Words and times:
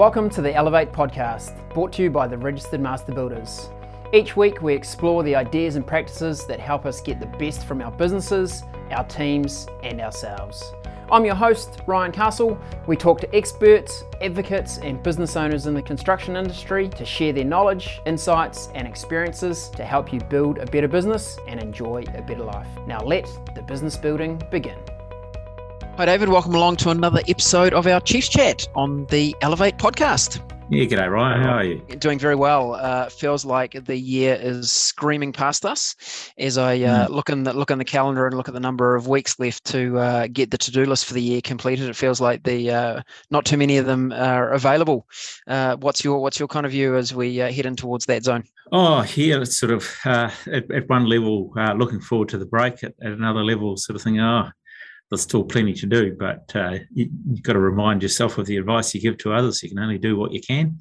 Welcome 0.00 0.30
to 0.30 0.40
the 0.40 0.54
Elevate 0.54 0.92
podcast, 0.92 1.52
brought 1.74 1.92
to 1.92 2.02
you 2.02 2.08
by 2.08 2.26
the 2.26 2.38
Registered 2.38 2.80
Master 2.80 3.12
Builders. 3.12 3.68
Each 4.14 4.34
week, 4.34 4.62
we 4.62 4.72
explore 4.72 5.22
the 5.22 5.36
ideas 5.36 5.76
and 5.76 5.86
practices 5.86 6.46
that 6.46 6.58
help 6.58 6.86
us 6.86 7.02
get 7.02 7.20
the 7.20 7.26
best 7.26 7.66
from 7.66 7.82
our 7.82 7.90
businesses, 7.90 8.62
our 8.92 9.04
teams, 9.04 9.66
and 9.82 10.00
ourselves. 10.00 10.72
I'm 11.12 11.26
your 11.26 11.34
host, 11.34 11.82
Ryan 11.86 12.12
Castle. 12.12 12.58
We 12.86 12.96
talk 12.96 13.20
to 13.20 13.36
experts, 13.36 14.04
advocates, 14.22 14.78
and 14.78 15.02
business 15.02 15.36
owners 15.36 15.66
in 15.66 15.74
the 15.74 15.82
construction 15.82 16.34
industry 16.34 16.88
to 16.88 17.04
share 17.04 17.34
their 17.34 17.44
knowledge, 17.44 18.00
insights, 18.06 18.70
and 18.74 18.88
experiences 18.88 19.68
to 19.76 19.84
help 19.84 20.14
you 20.14 20.20
build 20.20 20.60
a 20.60 20.64
better 20.64 20.88
business 20.88 21.38
and 21.46 21.60
enjoy 21.60 22.04
a 22.14 22.22
better 22.22 22.44
life. 22.44 22.68
Now, 22.86 23.00
let 23.00 23.28
the 23.54 23.60
business 23.60 23.98
building 23.98 24.40
begin. 24.50 24.78
Hi, 26.00 26.06
David. 26.06 26.30
Welcome 26.30 26.54
along 26.54 26.76
to 26.76 26.88
another 26.88 27.20
episode 27.28 27.74
of 27.74 27.86
our 27.86 28.00
Chiefs 28.00 28.30
Chat 28.30 28.66
on 28.74 29.04
the 29.10 29.36
Elevate 29.42 29.76
podcast. 29.76 30.40
Yeah, 30.70 30.86
g'day, 30.86 31.10
Ryan. 31.10 31.42
How 31.42 31.56
are 31.56 31.64
you? 31.64 31.80
Doing 31.98 32.18
very 32.18 32.36
well. 32.36 32.72
Uh, 32.72 33.10
feels 33.10 33.44
like 33.44 33.84
the 33.84 33.98
year 33.98 34.38
is 34.40 34.72
screaming 34.72 35.30
past 35.30 35.66
us 35.66 35.94
as 36.38 36.56
I 36.56 36.80
uh, 36.80 37.06
mm. 37.06 37.10
look 37.10 37.28
in 37.28 37.42
the 37.42 37.52
look 37.52 37.70
in 37.70 37.76
the 37.76 37.84
calendar 37.84 38.26
and 38.26 38.34
look 38.34 38.48
at 38.48 38.54
the 38.54 38.60
number 38.60 38.96
of 38.96 39.08
weeks 39.08 39.38
left 39.38 39.62
to 39.66 39.98
uh, 39.98 40.26
get 40.28 40.50
the 40.50 40.56
to-do 40.56 40.86
list 40.86 41.04
for 41.04 41.12
the 41.12 41.20
year 41.20 41.42
completed. 41.42 41.90
It 41.90 41.96
feels 41.96 42.18
like 42.18 42.44
the 42.44 42.70
uh, 42.70 43.02
not 43.30 43.44
too 43.44 43.58
many 43.58 43.76
of 43.76 43.84
them 43.84 44.10
are 44.10 44.52
available. 44.52 45.06
Uh, 45.46 45.76
what's 45.76 46.02
your 46.02 46.22
what's 46.22 46.38
your 46.38 46.48
kind 46.48 46.64
of 46.64 46.72
view 46.72 46.96
as 46.96 47.14
we 47.14 47.42
uh, 47.42 47.52
head 47.52 47.66
in 47.66 47.76
towards 47.76 48.06
that 48.06 48.24
zone? 48.24 48.44
Oh, 48.72 49.04
yeah, 49.16 49.42
it's 49.42 49.58
sort 49.58 49.72
of 49.72 49.86
at, 50.06 50.32
at, 50.70 50.88
one 50.88 51.04
level 51.04 51.52
looking 51.76 52.00
forward 52.00 52.30
to 52.30 52.38
the 52.38 52.46
break. 52.46 52.82
At, 52.84 52.94
at 53.02 53.12
another 53.12 53.44
level, 53.44 53.76
sort 53.76 53.96
of 53.96 54.02
thing. 54.02 54.18
Oh, 54.18 54.48
there's 55.10 55.22
still 55.22 55.44
plenty 55.44 55.74
to 55.74 55.86
do, 55.86 56.16
but 56.18 56.50
uh, 56.54 56.78
you, 56.92 57.10
have 57.30 57.42
got 57.42 57.52
to 57.54 57.58
remind 57.58 58.02
yourself 58.02 58.38
of 58.38 58.46
the 58.46 58.56
advice 58.56 58.94
you 58.94 59.00
give 59.00 59.18
to 59.18 59.32
others. 59.32 59.62
You 59.62 59.68
can 59.68 59.80
only 59.80 59.98
do 59.98 60.16
what 60.16 60.32
you 60.32 60.40
can. 60.40 60.78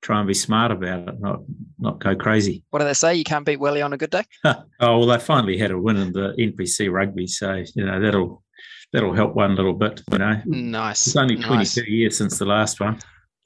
Try 0.00 0.18
and 0.18 0.28
be 0.28 0.34
smart 0.34 0.70
about 0.70 1.08
it, 1.08 1.20
not 1.20 1.40
not 1.78 1.98
go 1.98 2.14
crazy. 2.14 2.62
What 2.70 2.78
do 2.78 2.84
they 2.84 2.94
say? 2.94 3.16
You 3.16 3.24
can't 3.24 3.44
beat 3.44 3.58
Welly 3.58 3.82
on 3.82 3.92
a 3.92 3.96
good 3.96 4.10
day. 4.10 4.22
oh 4.44 4.62
well, 4.80 5.06
they 5.06 5.18
finally 5.18 5.58
had 5.58 5.72
a 5.72 5.78
win 5.78 5.96
in 5.96 6.12
the 6.12 6.34
NPC 6.38 6.92
rugby, 6.92 7.26
so 7.26 7.64
you 7.74 7.84
know 7.84 8.00
that'll 8.00 8.44
that'll 8.92 9.14
help 9.14 9.34
one 9.34 9.56
little 9.56 9.72
bit. 9.72 10.02
You 10.12 10.18
know, 10.18 10.40
nice. 10.44 11.06
It's 11.06 11.16
only 11.16 11.34
22 11.36 11.56
nice. 11.56 11.76
years 11.88 12.16
since 12.16 12.38
the 12.38 12.44
last 12.44 12.78
one. 12.78 13.00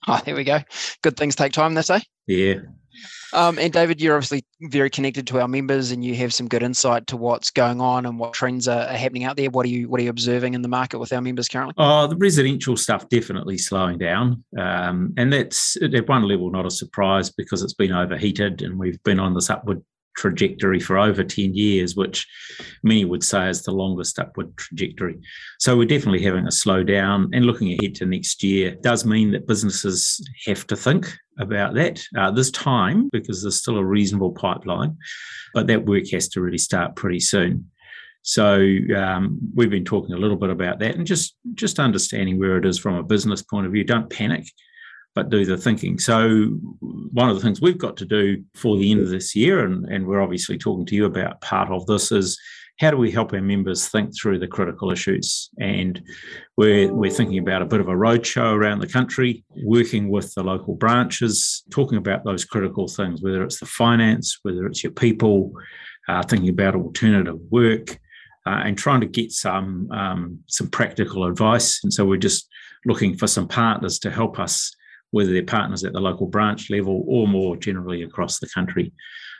Oh, 0.06 0.20
there 0.26 0.34
we 0.34 0.44
go. 0.44 0.60
Good 1.02 1.16
things 1.16 1.36
take 1.36 1.52
time, 1.52 1.72
they 1.72 1.82
say. 1.82 2.02
Yeah, 2.26 2.56
um, 3.32 3.58
and 3.58 3.72
David, 3.72 4.00
you're 4.00 4.16
obviously 4.16 4.44
very 4.60 4.90
connected 4.90 5.26
to 5.28 5.40
our 5.40 5.48
members, 5.48 5.90
and 5.90 6.04
you 6.04 6.14
have 6.16 6.32
some 6.32 6.48
good 6.48 6.62
insight 6.62 7.06
to 7.08 7.16
what's 7.16 7.50
going 7.50 7.80
on 7.80 8.06
and 8.06 8.18
what 8.18 8.32
trends 8.32 8.68
are, 8.68 8.86
are, 8.86 8.96
happening 8.96 9.24
out 9.24 9.36
there. 9.36 9.50
What 9.50 9.66
are 9.66 9.70
you 9.70 9.88
What 9.88 10.00
are 10.00 10.04
you 10.04 10.10
observing 10.10 10.54
in 10.54 10.62
the 10.62 10.68
market 10.68 10.98
with 10.98 11.12
our 11.12 11.20
members 11.20 11.48
currently? 11.48 11.74
Oh, 11.78 12.06
the 12.06 12.16
residential 12.16 12.76
stuff 12.76 13.08
definitely 13.08 13.58
slowing 13.58 13.98
down, 13.98 14.44
um, 14.58 15.14
and 15.16 15.32
that's 15.32 15.76
at 15.82 16.08
one 16.08 16.22
level 16.22 16.50
not 16.50 16.66
a 16.66 16.70
surprise 16.70 17.30
because 17.30 17.62
it's 17.62 17.74
been 17.74 17.92
overheated, 17.92 18.62
and 18.62 18.78
we've 18.78 19.02
been 19.02 19.20
on 19.20 19.34
this 19.34 19.50
upward 19.50 19.82
trajectory 20.16 20.80
for 20.80 20.98
over 20.98 21.24
10 21.24 21.54
years, 21.54 21.96
which 21.96 22.26
many 22.82 23.04
would 23.04 23.24
say 23.24 23.48
is 23.48 23.62
the 23.62 23.72
longest 23.72 24.18
upward 24.18 24.56
trajectory. 24.56 25.20
So 25.58 25.76
we're 25.76 25.86
definitely 25.86 26.22
having 26.22 26.46
a 26.46 26.50
slowdown 26.50 27.28
and 27.32 27.44
looking 27.44 27.72
ahead 27.72 27.94
to 27.96 28.06
next 28.06 28.42
year 28.42 28.76
does 28.82 29.04
mean 29.04 29.32
that 29.32 29.46
businesses 29.46 30.24
have 30.46 30.66
to 30.68 30.76
think 30.76 31.12
about 31.38 31.74
that 31.74 32.02
uh, 32.16 32.30
this 32.30 32.50
time 32.50 33.08
because 33.10 33.42
there's 33.42 33.56
still 33.56 33.78
a 33.78 33.84
reasonable 33.84 34.32
pipeline, 34.32 34.96
but 35.54 35.66
that 35.66 35.86
work 35.86 36.08
has 36.12 36.28
to 36.28 36.40
really 36.40 36.58
start 36.58 36.96
pretty 36.96 37.20
soon. 37.20 37.70
So 38.22 38.64
um, 38.96 39.38
we've 39.54 39.70
been 39.70 39.84
talking 39.84 40.14
a 40.14 40.18
little 40.18 40.36
bit 40.36 40.50
about 40.50 40.78
that 40.78 40.94
and 40.94 41.06
just 41.06 41.36
just 41.54 41.80
understanding 41.80 42.38
where 42.38 42.56
it 42.56 42.64
is 42.64 42.78
from 42.78 42.94
a 42.94 43.02
business 43.02 43.42
point 43.42 43.66
of 43.66 43.72
view. 43.72 43.82
Don't 43.82 44.08
panic 44.08 44.46
but 45.14 45.30
do 45.30 45.44
the 45.44 45.56
thinking. 45.56 45.98
So, 45.98 46.46
one 46.80 47.28
of 47.28 47.36
the 47.36 47.42
things 47.42 47.60
we've 47.60 47.78
got 47.78 47.96
to 47.98 48.06
do 48.06 48.42
for 48.54 48.76
the 48.76 48.90
end 48.90 49.00
of 49.00 49.10
this 49.10 49.36
year, 49.36 49.64
and, 49.64 49.84
and 49.86 50.06
we're 50.06 50.22
obviously 50.22 50.56
talking 50.56 50.86
to 50.86 50.94
you 50.94 51.04
about 51.04 51.40
part 51.40 51.70
of 51.70 51.86
this, 51.86 52.12
is 52.12 52.38
how 52.80 52.90
do 52.90 52.96
we 52.96 53.10
help 53.10 53.32
our 53.32 53.40
members 53.40 53.88
think 53.88 54.10
through 54.16 54.38
the 54.38 54.48
critical 54.48 54.90
issues? 54.90 55.50
And 55.58 56.02
we're, 56.56 56.92
we're 56.92 57.10
thinking 57.10 57.38
about 57.38 57.62
a 57.62 57.66
bit 57.66 57.80
of 57.80 57.88
a 57.88 57.94
roadshow 57.94 58.54
around 58.54 58.80
the 58.80 58.88
country, 58.88 59.44
working 59.64 60.08
with 60.08 60.32
the 60.34 60.42
local 60.42 60.74
branches, 60.74 61.62
talking 61.70 61.98
about 61.98 62.24
those 62.24 62.44
critical 62.44 62.88
things, 62.88 63.22
whether 63.22 63.44
it's 63.44 63.60
the 63.60 63.66
finance, 63.66 64.38
whether 64.42 64.66
it's 64.66 64.82
your 64.82 64.92
people, 64.92 65.52
uh, 66.08 66.22
thinking 66.22 66.48
about 66.48 66.74
alternative 66.74 67.38
work. 67.50 67.98
Uh, 68.44 68.62
and 68.64 68.76
trying 68.76 69.00
to 69.00 69.06
get 69.06 69.30
some 69.30 69.88
um, 69.92 70.40
some 70.48 70.66
practical 70.66 71.26
advice, 71.26 71.78
and 71.84 71.92
so 71.92 72.04
we're 72.04 72.16
just 72.16 72.48
looking 72.84 73.16
for 73.16 73.28
some 73.28 73.46
partners 73.46 74.00
to 74.00 74.10
help 74.10 74.40
us 74.40 74.74
whether 75.12 75.32
they're 75.32 75.44
partners 75.44 75.84
at 75.84 75.92
the 75.92 76.00
local 76.00 76.26
branch 76.26 76.68
level 76.68 77.04
or 77.06 77.28
more 77.28 77.56
generally 77.56 78.02
across 78.02 78.40
the 78.40 78.48
country. 78.48 78.92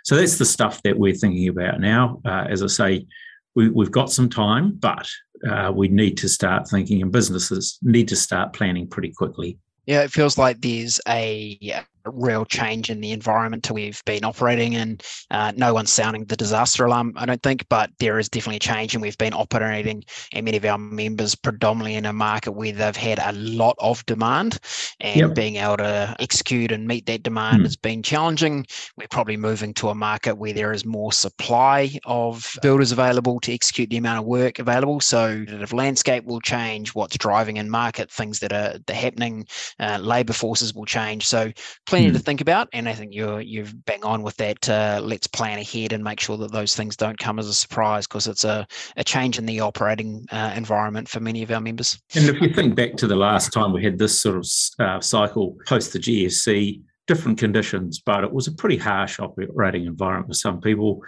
So 0.04 0.16
that's 0.16 0.38
the 0.38 0.44
stuff 0.44 0.82
that 0.82 0.98
we're 0.98 1.14
thinking 1.14 1.48
about 1.48 1.80
now. 1.80 2.20
Uh, 2.24 2.46
as 2.48 2.62
I 2.62 2.68
say, 2.68 3.06
we, 3.54 3.64
have 3.66 3.90
got 3.90 4.10
some 4.10 4.28
time, 4.28 4.72
but 4.78 5.08
uh, 5.48 5.72
we 5.74 5.88
need 5.88 6.16
to 6.18 6.28
start 6.28 6.68
thinking, 6.68 7.02
and 7.02 7.12
businesses 7.12 7.78
need 7.82 8.08
to 8.08 8.16
start 8.16 8.52
planning 8.52 8.86
pretty 8.86 9.10
quickly. 9.10 9.58
Yeah, 9.86 10.02
it 10.02 10.12
feels 10.12 10.38
like 10.38 10.60
there's 10.60 11.00
a 11.08 11.58
real 12.04 12.44
change 12.44 12.90
in 12.90 13.00
the 13.00 13.12
environment 13.12 13.70
we've 13.70 14.02
been 14.04 14.24
operating 14.24 14.74
in. 14.74 14.98
Uh, 15.30 15.52
no 15.56 15.74
one's 15.74 15.92
sounding 15.92 16.24
the 16.24 16.36
disaster 16.36 16.84
alarm, 16.84 17.12
I 17.16 17.26
don't 17.26 17.42
think, 17.42 17.66
but 17.68 17.90
there 17.98 18.18
is 18.18 18.28
definitely 18.28 18.56
a 18.56 18.60
change, 18.60 18.94
and 18.94 19.02
we've 19.02 19.18
been 19.18 19.34
operating, 19.34 20.04
and 20.32 20.44
many 20.44 20.56
of 20.56 20.64
our 20.64 20.78
members 20.78 21.34
predominantly 21.34 21.94
in 21.94 22.06
a 22.06 22.12
market 22.12 22.52
where 22.52 22.72
they've 22.72 22.96
had 22.96 23.18
a 23.18 23.32
lot 23.32 23.76
of 23.78 24.04
demand, 24.06 24.58
and 25.00 25.20
yep. 25.20 25.34
being 25.34 25.56
able 25.56 25.78
to 25.78 26.16
execute 26.18 26.72
and 26.72 26.86
meet 26.86 27.06
that 27.06 27.22
demand 27.22 27.60
mm. 27.60 27.64
has 27.64 27.76
been 27.76 28.02
challenging. 28.02 28.66
We're 28.96 29.08
probably 29.08 29.36
moving 29.36 29.74
to 29.74 29.88
a 29.88 29.94
market 29.94 30.36
where 30.36 30.52
there 30.52 30.72
is 30.72 30.84
more 30.84 31.12
supply 31.12 31.98
of 32.04 32.56
builders 32.62 32.92
available 32.92 33.40
to 33.40 33.52
execute 33.52 33.90
the 33.90 33.96
amount 33.96 34.20
of 34.20 34.24
work 34.24 34.58
available. 34.58 35.00
So 35.00 35.44
the 35.46 35.68
landscape 35.72 36.24
will 36.24 36.40
change, 36.40 36.94
what's 36.94 37.16
driving 37.16 37.56
in 37.56 37.70
market, 37.70 38.10
things 38.10 38.40
that 38.40 38.52
are, 38.52 38.78
that 38.86 38.90
are 38.90 38.94
happening, 38.94 39.46
uh, 39.78 39.98
labor 40.00 40.32
forces 40.32 40.74
will 40.74 40.84
change. 40.84 41.26
So 41.26 41.52
plenty 41.92 42.08
mm. 42.08 42.14
to 42.14 42.18
think 42.20 42.40
about. 42.40 42.70
And 42.72 42.88
I 42.88 42.94
think 42.94 43.12
you're 43.14 43.42
you're 43.42 43.66
bang 43.84 44.02
on 44.02 44.22
with 44.22 44.34
that. 44.38 44.66
Uh, 44.66 44.98
let's 45.04 45.26
plan 45.26 45.58
ahead 45.58 45.92
and 45.92 46.02
make 46.02 46.20
sure 46.20 46.38
that 46.38 46.50
those 46.50 46.74
things 46.74 46.96
don't 46.96 47.18
come 47.18 47.38
as 47.38 47.46
a 47.46 47.52
surprise 47.52 48.06
because 48.06 48.26
it's 48.26 48.44
a, 48.44 48.66
a 48.96 49.04
change 49.04 49.38
in 49.38 49.44
the 49.44 49.60
operating 49.60 50.24
uh, 50.32 50.54
environment 50.56 51.06
for 51.06 51.20
many 51.20 51.42
of 51.42 51.50
our 51.50 51.60
members. 51.60 52.00
And 52.14 52.30
if 52.30 52.40
you 52.40 52.54
think 52.54 52.76
back 52.76 52.96
to 52.96 53.06
the 53.06 53.16
last 53.16 53.52
time 53.52 53.74
we 53.74 53.84
had 53.84 53.98
this 53.98 54.18
sort 54.18 54.36
of 54.36 54.46
uh, 54.78 55.00
cycle 55.00 55.54
post 55.66 55.92
the 55.92 55.98
GFC, 55.98 56.80
different 57.06 57.38
conditions, 57.38 58.00
but 58.04 58.24
it 58.24 58.32
was 58.32 58.46
a 58.46 58.52
pretty 58.52 58.78
harsh 58.78 59.20
operating 59.20 59.84
environment 59.84 60.28
for 60.28 60.34
some 60.34 60.62
people. 60.62 61.00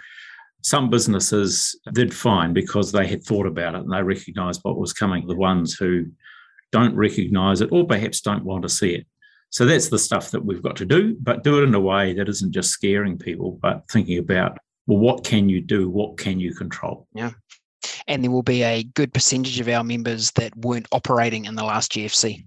Some 0.61 0.91
businesses 0.91 1.75
did 1.93 2.13
fine 2.13 2.53
because 2.53 2.91
they 2.91 3.07
had 3.07 3.23
thought 3.23 3.47
about 3.47 3.73
it 3.73 3.81
and 3.81 3.91
they 3.91 4.03
recognised 4.03 4.59
what 4.61 4.77
was 4.77 4.93
coming. 4.93 5.25
The 5.25 5.35
ones 5.35 5.73
who 5.73 6.05
don't 6.71 6.95
recognise 6.95 7.61
it 7.61 7.69
or 7.71 7.87
perhaps 7.87 8.21
don't 8.21 8.45
want 8.45 8.63
to 8.63 8.69
see 8.69 8.93
it 8.93 9.07
so 9.49 9.65
that's 9.65 9.89
the 9.89 9.99
stuff 9.99 10.31
that 10.31 10.43
we've 10.43 10.61
got 10.61 10.75
to 10.77 10.85
do, 10.85 11.15
but 11.21 11.43
do 11.43 11.59
it 11.59 11.63
in 11.63 11.75
a 11.75 11.79
way 11.79 12.13
that 12.13 12.27
isn't 12.27 12.51
just 12.51 12.71
scaring 12.71 13.17
people, 13.17 13.57
but 13.61 13.83
thinking 13.91 14.17
about, 14.17 14.57
well, 14.87 14.99
what 14.99 15.23
can 15.23 15.49
you 15.49 15.61
do? 15.61 15.89
What 15.89 16.17
can 16.17 16.39
you 16.39 16.53
control? 16.53 17.07
Yeah. 17.13 17.31
And 18.07 18.23
there 18.23 18.31
will 18.31 18.43
be 18.43 18.63
a 18.63 18.83
good 18.83 19.13
percentage 19.13 19.59
of 19.59 19.67
our 19.67 19.83
members 19.83 20.31
that 20.31 20.55
weren't 20.57 20.87
operating 20.91 21.45
in 21.45 21.55
the 21.55 21.63
last 21.63 21.91
GFC. 21.93 22.45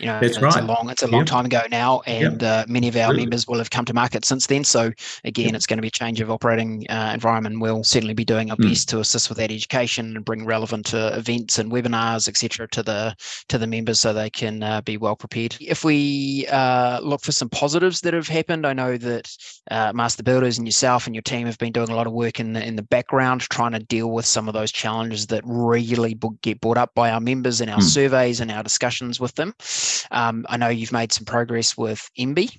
You 0.00 0.06
know, 0.06 0.20
That's 0.20 0.36
it's 0.36 0.42
right. 0.42 0.62
a 0.62 0.66
long, 0.66 0.90
it's 0.90 1.02
a 1.02 1.06
long 1.06 1.20
yep. 1.20 1.26
time 1.26 1.46
ago 1.46 1.62
now, 1.70 2.00
and 2.06 2.42
yep. 2.42 2.66
uh, 2.68 2.70
many 2.70 2.88
of 2.88 2.96
our 2.96 3.12
members 3.12 3.46
will 3.46 3.58
have 3.58 3.70
come 3.70 3.84
to 3.84 3.94
market 3.94 4.24
since 4.24 4.46
then. 4.46 4.64
So 4.64 4.92
again, 5.24 5.46
yep. 5.46 5.54
it's 5.54 5.66
going 5.66 5.78
to 5.78 5.82
be 5.82 5.88
a 5.88 5.92
change 5.92 6.20
of 6.20 6.30
operating 6.30 6.86
uh, 6.88 7.10
environment. 7.14 7.60
We'll 7.60 7.84
certainly 7.84 8.14
be 8.14 8.24
doing 8.24 8.50
our 8.50 8.56
mm. 8.56 8.68
best 8.68 8.88
to 8.90 9.00
assist 9.00 9.28
with 9.28 9.38
that 9.38 9.50
education 9.50 10.16
and 10.16 10.24
bring 10.24 10.44
relevant 10.44 10.94
uh, 10.94 11.12
events 11.14 11.58
and 11.58 11.70
webinars, 11.70 12.28
etc., 12.28 12.68
to 12.68 12.82
the 12.82 13.14
to 13.48 13.58
the 13.58 13.66
members 13.66 14.00
so 14.00 14.12
they 14.12 14.30
can 14.30 14.62
uh, 14.62 14.80
be 14.80 14.96
well 14.96 15.16
prepared. 15.16 15.56
If 15.60 15.84
we 15.84 16.46
uh, 16.50 17.00
look 17.02 17.22
for 17.22 17.32
some 17.32 17.48
positives 17.48 18.00
that 18.02 18.14
have 18.14 18.28
happened, 18.28 18.66
I 18.66 18.72
know 18.72 18.96
that 18.96 19.36
uh, 19.70 19.92
Master 19.92 20.22
Builders 20.22 20.58
and 20.58 20.66
yourself 20.66 21.06
and 21.06 21.14
your 21.14 21.22
team 21.22 21.46
have 21.46 21.58
been 21.58 21.72
doing 21.72 21.90
a 21.90 21.96
lot 21.96 22.06
of 22.06 22.12
work 22.12 22.40
in 22.40 22.52
the 22.52 22.66
in 22.66 22.76
the 22.76 22.82
background, 22.82 23.42
trying 23.42 23.72
to 23.72 23.78
deal 23.78 24.10
with 24.10 24.26
some 24.26 24.48
of 24.48 24.54
those 24.54 24.72
challenges 24.72 25.26
that 25.28 25.42
regularly 25.44 26.18
get 26.42 26.60
brought 26.60 26.78
up 26.78 26.94
by 26.94 27.10
our 27.10 27.20
members 27.20 27.60
in 27.60 27.68
our 27.68 27.78
mm. 27.78 27.82
surveys 27.82 28.40
and 28.40 28.50
our 28.50 28.62
discussions 28.62 29.20
with 29.20 29.34
them. 29.34 29.54
Um, 30.10 30.46
I 30.48 30.56
know 30.56 30.68
you've 30.68 30.92
made 30.92 31.12
some 31.12 31.24
progress 31.24 31.76
with 31.76 32.08
MBIE. 32.18 32.58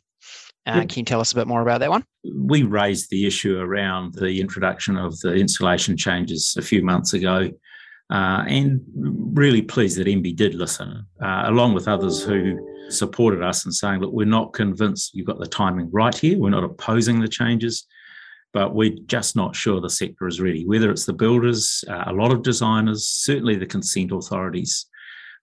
Uh, 0.66 0.75
yep. 0.78 0.90
Can 0.90 1.00
you 1.00 1.06
tell 1.06 1.20
us 1.20 1.34
a 1.34 1.36
bit 1.36 1.48
more 1.48 1.62
about 1.62 1.81
that 1.81 1.90
one? 1.90 2.06
We 2.24 2.64
raised 2.64 3.10
the 3.10 3.25
issue 3.25 3.60
around 3.60 4.14
the 4.14 4.40
introduction 4.40 4.98
of 4.98 5.20
the 5.20 5.34
insulation 5.34 5.98
changes 5.98 6.56
a 6.58 6.62
few 6.62 6.81
months 6.84 7.14
ago, 7.14 7.50
uh, 8.10 8.44
and 8.48 8.81
really 8.96 9.62
pleased 9.62 9.98
that 9.98 10.08
MBIE 10.08 10.36
did 10.36 10.56
listen, 10.56 11.06
uh, 11.22 11.44
along 11.46 11.74
with 11.74 11.88
others 11.88 12.24
who 12.24 12.58
supported 12.90 13.44
us 13.44 13.66
and 13.66 13.74
saying, 13.74 14.00
look, 14.00 14.14
we're 14.14 14.25
not 14.25 14.54
convinced 14.54 15.14
you've 15.14 15.28
got 15.28 15.40
the 15.40 15.48
timing 15.48 15.90
right 15.92 16.18
here. 16.18 16.38
We're 16.40 16.50
not 16.50 16.64
opposing 16.64 17.20
the 17.20 17.28
changes, 17.28 17.86
but 18.54 18.74
we're 18.74 18.96
just 19.08 19.36
not 19.36 19.56
sure 19.56 19.81
the 19.81 19.90
sector 19.90 20.28
is 20.28 20.40
ready, 20.40 20.66
whether 20.66 20.92
it's 20.92 21.06
the 21.06 21.14
builders, 21.14 21.84
uh, 21.90 22.04
a 22.08 22.14
lot 22.14 22.31
of 22.31 22.44
designers, 22.44 23.08
certainly 23.08 23.56
the 23.56 23.66
consent 23.66 24.12
authorities 24.12 24.86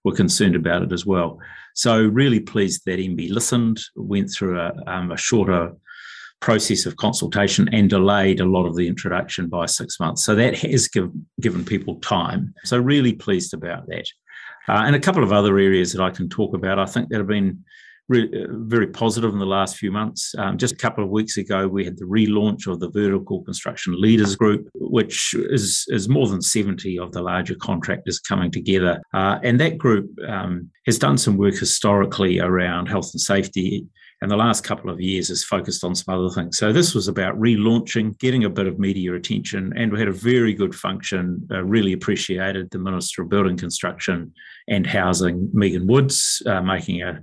were 0.03 0.13
concerned 0.13 0.55
about 0.55 0.81
it 0.81 0.91
as 0.91 1.05
well. 1.05 1.39
So 1.73 2.01
really 2.01 2.39
pleased 2.39 2.83
that 2.85 2.99
MBIE 2.99 3.31
listened, 3.31 3.79
went 3.95 4.29
through 4.29 4.59
a, 4.59 4.73
um, 4.87 5.11
a 5.11 5.17
shorter 5.17 5.73
process 6.39 6.85
of 6.85 6.97
consultation 6.97 7.69
and 7.71 7.89
delayed 7.89 8.39
a 8.39 8.45
lot 8.45 8.65
of 8.65 8.75
the 8.75 8.87
introduction 8.87 9.47
by 9.47 9.67
six 9.67 9.99
months. 9.99 10.23
So 10.23 10.35
that 10.35 10.57
has 10.59 10.87
give, 10.87 11.09
given 11.39 11.63
people 11.63 11.95
time. 11.97 12.53
So 12.65 12.77
really 12.79 13.13
pleased 13.13 13.53
about 13.53 13.87
that. 13.87 14.05
Uh, 14.67 14.83
and 14.85 14.95
a 14.95 14.99
couple 14.99 15.23
of 15.23 15.31
other 15.31 15.57
areas 15.57 15.93
that 15.93 16.01
I 16.01 16.09
can 16.09 16.29
talk 16.29 16.53
about, 16.53 16.79
I 16.79 16.85
think 16.85 17.09
that 17.09 17.19
have 17.19 17.27
been 17.27 17.63
re- 18.11 18.45
very 18.49 18.87
positive 18.87 19.31
in 19.31 19.39
the 19.39 19.45
last 19.45 19.77
few 19.77 19.91
months. 19.91 20.35
Um, 20.37 20.57
just 20.57 20.73
a 20.73 20.77
couple 20.77 21.03
of 21.03 21.09
weeks 21.09 21.37
ago, 21.37 21.67
we 21.67 21.85
had 21.85 21.97
the 21.97 22.05
relaunch 22.05 22.67
of 22.67 22.79
the 22.79 22.89
Vertical 22.89 23.41
Construction 23.43 23.99
Leaders 23.99 24.35
Group, 24.35 24.69
which 24.75 25.33
is, 25.33 25.85
is 25.87 26.09
more 26.09 26.27
than 26.27 26.41
70 26.41 26.99
of 26.99 27.11
the 27.11 27.21
larger 27.21 27.55
contractors 27.55 28.19
coming 28.19 28.51
together. 28.51 29.01
Uh, 29.13 29.39
and 29.43 29.59
that 29.59 29.77
group 29.77 30.09
um, 30.27 30.69
has 30.85 30.99
done 30.99 31.17
some 31.17 31.37
work 31.37 31.55
historically 31.55 32.39
around 32.39 32.87
health 32.87 33.09
and 33.13 33.21
safety 33.21 33.87
and 34.21 34.29
the 34.29 34.37
last 34.37 34.63
couple 34.63 34.91
of 34.91 35.01
years 35.01 35.29
has 35.29 35.43
focused 35.43 35.83
on 35.83 35.95
some 35.95 36.13
other 36.13 36.29
things. 36.29 36.57
So 36.57 36.71
this 36.71 36.93
was 36.93 37.07
about 37.07 37.39
relaunching, 37.39 38.19
getting 38.19 38.43
a 38.43 38.49
bit 38.51 38.67
of 38.67 38.77
media 38.77 39.15
attention, 39.15 39.73
and 39.75 39.91
we 39.91 39.97
had 39.97 40.07
a 40.07 40.13
very 40.13 40.53
good 40.53 40.75
function. 40.75 41.47
Uh, 41.51 41.63
really 41.63 41.93
appreciated 41.93 42.69
the 42.69 42.77
Minister 42.77 43.23
of 43.23 43.29
Building 43.29 43.57
Construction 43.57 44.31
and 44.67 44.85
Housing, 44.85 45.49
Megan 45.53 45.87
Woods, 45.87 46.43
uh, 46.45 46.61
making 46.61 47.01
a 47.01 47.19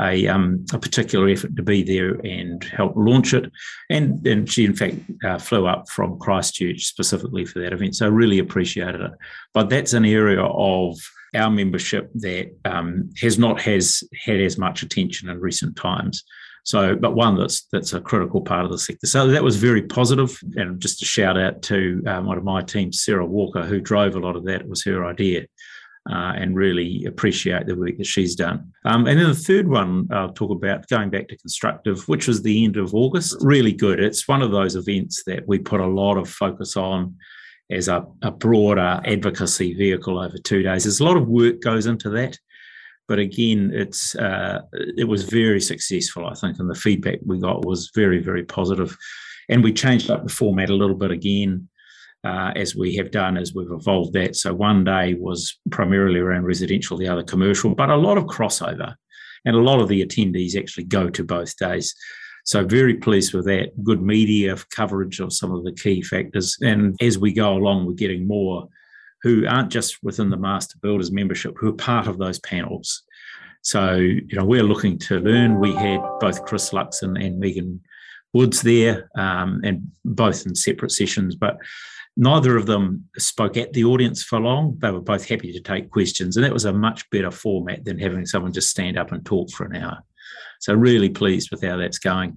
a, 0.00 0.26
um, 0.26 0.64
a, 0.72 0.78
particular 0.78 1.28
effort 1.28 1.54
to 1.56 1.62
be 1.62 1.82
there 1.82 2.14
and 2.24 2.64
help 2.64 2.94
launch 2.96 3.34
it. 3.34 3.50
And, 3.90 4.26
and 4.26 4.50
she, 4.50 4.64
in 4.64 4.74
fact, 4.74 4.96
uh, 5.24 5.38
flew 5.38 5.66
up 5.66 5.88
from 5.88 6.18
Christchurch 6.18 6.86
specifically 6.86 7.44
for 7.44 7.58
that 7.60 7.72
event. 7.72 7.96
So, 7.96 8.06
I 8.06 8.08
really 8.08 8.38
appreciated 8.38 9.00
it. 9.00 9.12
But 9.52 9.68
that's 9.68 9.92
an 9.92 10.04
area 10.04 10.42
of 10.42 10.98
our 11.34 11.50
membership 11.50 12.10
that 12.14 12.54
um, 12.64 13.10
has 13.20 13.38
not 13.38 13.60
has 13.62 14.02
had 14.24 14.40
as 14.40 14.58
much 14.58 14.82
attention 14.82 15.30
in 15.30 15.40
recent 15.40 15.76
times. 15.76 16.24
So, 16.64 16.94
but 16.94 17.14
one 17.14 17.36
that's 17.36 17.66
that's 17.72 17.92
a 17.92 18.00
critical 18.00 18.40
part 18.40 18.64
of 18.64 18.70
the 18.70 18.78
sector. 18.78 19.06
So 19.06 19.28
that 19.28 19.42
was 19.42 19.56
very 19.56 19.82
positive, 19.82 20.38
and 20.56 20.80
just 20.80 21.02
a 21.02 21.06
shout 21.06 21.36
out 21.36 21.62
to 21.62 22.02
um, 22.06 22.26
one 22.26 22.38
of 22.38 22.44
my 22.44 22.62
team, 22.62 22.92
Sarah 22.92 23.26
Walker, 23.26 23.62
who 23.62 23.80
drove 23.80 24.14
a 24.14 24.20
lot 24.20 24.36
of 24.36 24.44
that. 24.44 24.60
It 24.60 24.68
was 24.68 24.84
her 24.84 25.04
idea 25.04 25.46
uh, 26.10 26.32
and 26.36 26.56
really 26.56 27.04
appreciate 27.04 27.66
the 27.66 27.76
work 27.76 27.96
that 27.96 28.06
she's 28.06 28.34
done. 28.34 28.72
Um, 28.84 29.06
and 29.06 29.18
then 29.18 29.28
the 29.28 29.34
third 29.34 29.68
one 29.68 30.08
I'll 30.10 30.32
talk 30.32 30.50
about 30.50 30.88
going 30.88 31.10
back 31.10 31.28
to 31.28 31.36
constructive, 31.36 32.08
which 32.08 32.26
was 32.26 32.42
the 32.42 32.64
end 32.64 32.76
of 32.76 32.94
August. 32.94 33.36
Really 33.40 33.72
good. 33.72 34.00
It's 34.00 34.26
one 34.26 34.42
of 34.42 34.50
those 34.50 34.74
events 34.74 35.22
that 35.26 35.46
we 35.46 35.58
put 35.58 35.80
a 35.80 35.86
lot 35.86 36.16
of 36.16 36.28
focus 36.28 36.76
on 36.76 37.16
as 37.70 37.88
a, 37.88 38.04
a 38.22 38.30
broader 38.30 39.00
advocacy 39.04 39.74
vehicle 39.74 40.18
over 40.18 40.38
two 40.38 40.62
days. 40.62 40.84
There's 40.84 41.00
a 41.00 41.04
lot 41.04 41.16
of 41.16 41.28
work 41.28 41.60
goes 41.60 41.86
into 41.86 42.10
that. 42.10 42.38
But 43.08 43.18
again, 43.18 43.72
it's 43.74 44.14
uh, 44.14 44.62
it 44.72 45.06
was 45.06 45.24
very 45.24 45.60
successful, 45.60 46.26
I 46.26 46.34
think, 46.34 46.58
and 46.58 46.70
the 46.70 46.74
feedback 46.74 47.18
we 47.24 47.38
got 47.38 47.64
was 47.64 47.90
very, 47.94 48.20
very 48.20 48.44
positive. 48.44 48.96
And 49.48 49.62
we 49.62 49.72
changed 49.72 50.08
up 50.08 50.22
the 50.22 50.32
format 50.32 50.70
a 50.70 50.74
little 50.74 50.96
bit 50.96 51.10
again 51.10 51.68
uh, 52.24 52.52
as 52.54 52.76
we 52.76 52.94
have 52.96 53.10
done 53.10 53.36
as 53.36 53.54
we've 53.54 53.72
evolved 53.72 54.12
that. 54.12 54.36
So 54.36 54.54
one 54.54 54.84
day 54.84 55.14
was 55.14 55.58
primarily 55.70 56.20
around 56.20 56.44
residential, 56.44 56.96
the 56.96 57.08
other 57.08 57.24
commercial, 57.24 57.74
but 57.74 57.90
a 57.90 57.96
lot 57.96 58.18
of 58.18 58.24
crossover. 58.24 58.94
And 59.44 59.56
a 59.56 59.60
lot 59.60 59.80
of 59.80 59.88
the 59.88 60.04
attendees 60.06 60.56
actually 60.56 60.84
go 60.84 61.10
to 61.10 61.24
both 61.24 61.56
days. 61.56 61.94
So 62.44 62.64
very 62.64 62.94
pleased 62.94 63.34
with 63.34 63.46
that. 63.46 63.70
Good 63.82 64.00
media 64.02 64.56
coverage 64.70 65.20
of 65.20 65.32
some 65.32 65.52
of 65.52 65.64
the 65.64 65.72
key 65.72 66.02
factors. 66.02 66.56
And 66.62 66.96
as 67.00 67.18
we 67.18 67.32
go 67.32 67.54
along, 67.54 67.86
we're 67.86 67.94
getting 67.94 68.26
more 68.26 68.68
who 69.22 69.46
aren't 69.46 69.70
just 69.70 70.02
within 70.02 70.30
the 70.30 70.36
Master 70.36 70.76
Builders 70.82 71.12
membership, 71.12 71.54
who 71.56 71.68
are 71.68 71.74
part 71.74 72.06
of 72.08 72.18
those 72.18 72.40
panels. 72.40 73.02
So, 73.62 73.94
you 73.94 74.36
know, 74.36 74.44
we're 74.44 74.64
looking 74.64 74.98
to 74.98 75.20
learn. 75.20 75.60
We 75.60 75.72
had 75.72 76.00
both 76.18 76.44
Chris 76.44 76.70
Luxon 76.70 77.24
and 77.24 77.38
Megan 77.38 77.80
Woods 78.32 78.62
there, 78.62 79.08
um, 79.16 79.60
and 79.62 79.92
both 80.04 80.46
in 80.46 80.54
separate 80.56 80.90
sessions. 80.90 81.36
But 81.36 81.58
Neither 82.16 82.56
of 82.56 82.66
them 82.66 83.08
spoke 83.16 83.56
at 83.56 83.72
the 83.72 83.84
audience 83.84 84.22
for 84.22 84.38
long. 84.38 84.76
They 84.78 84.90
were 84.90 85.00
both 85.00 85.26
happy 85.26 85.52
to 85.52 85.60
take 85.60 85.90
questions, 85.90 86.36
and 86.36 86.44
that 86.44 86.52
was 86.52 86.66
a 86.66 86.72
much 86.72 87.08
better 87.10 87.30
format 87.30 87.84
than 87.84 87.98
having 87.98 88.26
someone 88.26 88.52
just 88.52 88.70
stand 88.70 88.98
up 88.98 89.12
and 89.12 89.24
talk 89.24 89.50
for 89.50 89.64
an 89.64 89.76
hour. 89.76 90.02
So, 90.60 90.74
really 90.74 91.08
pleased 91.08 91.50
with 91.50 91.62
how 91.62 91.78
that's 91.78 91.98
going 91.98 92.36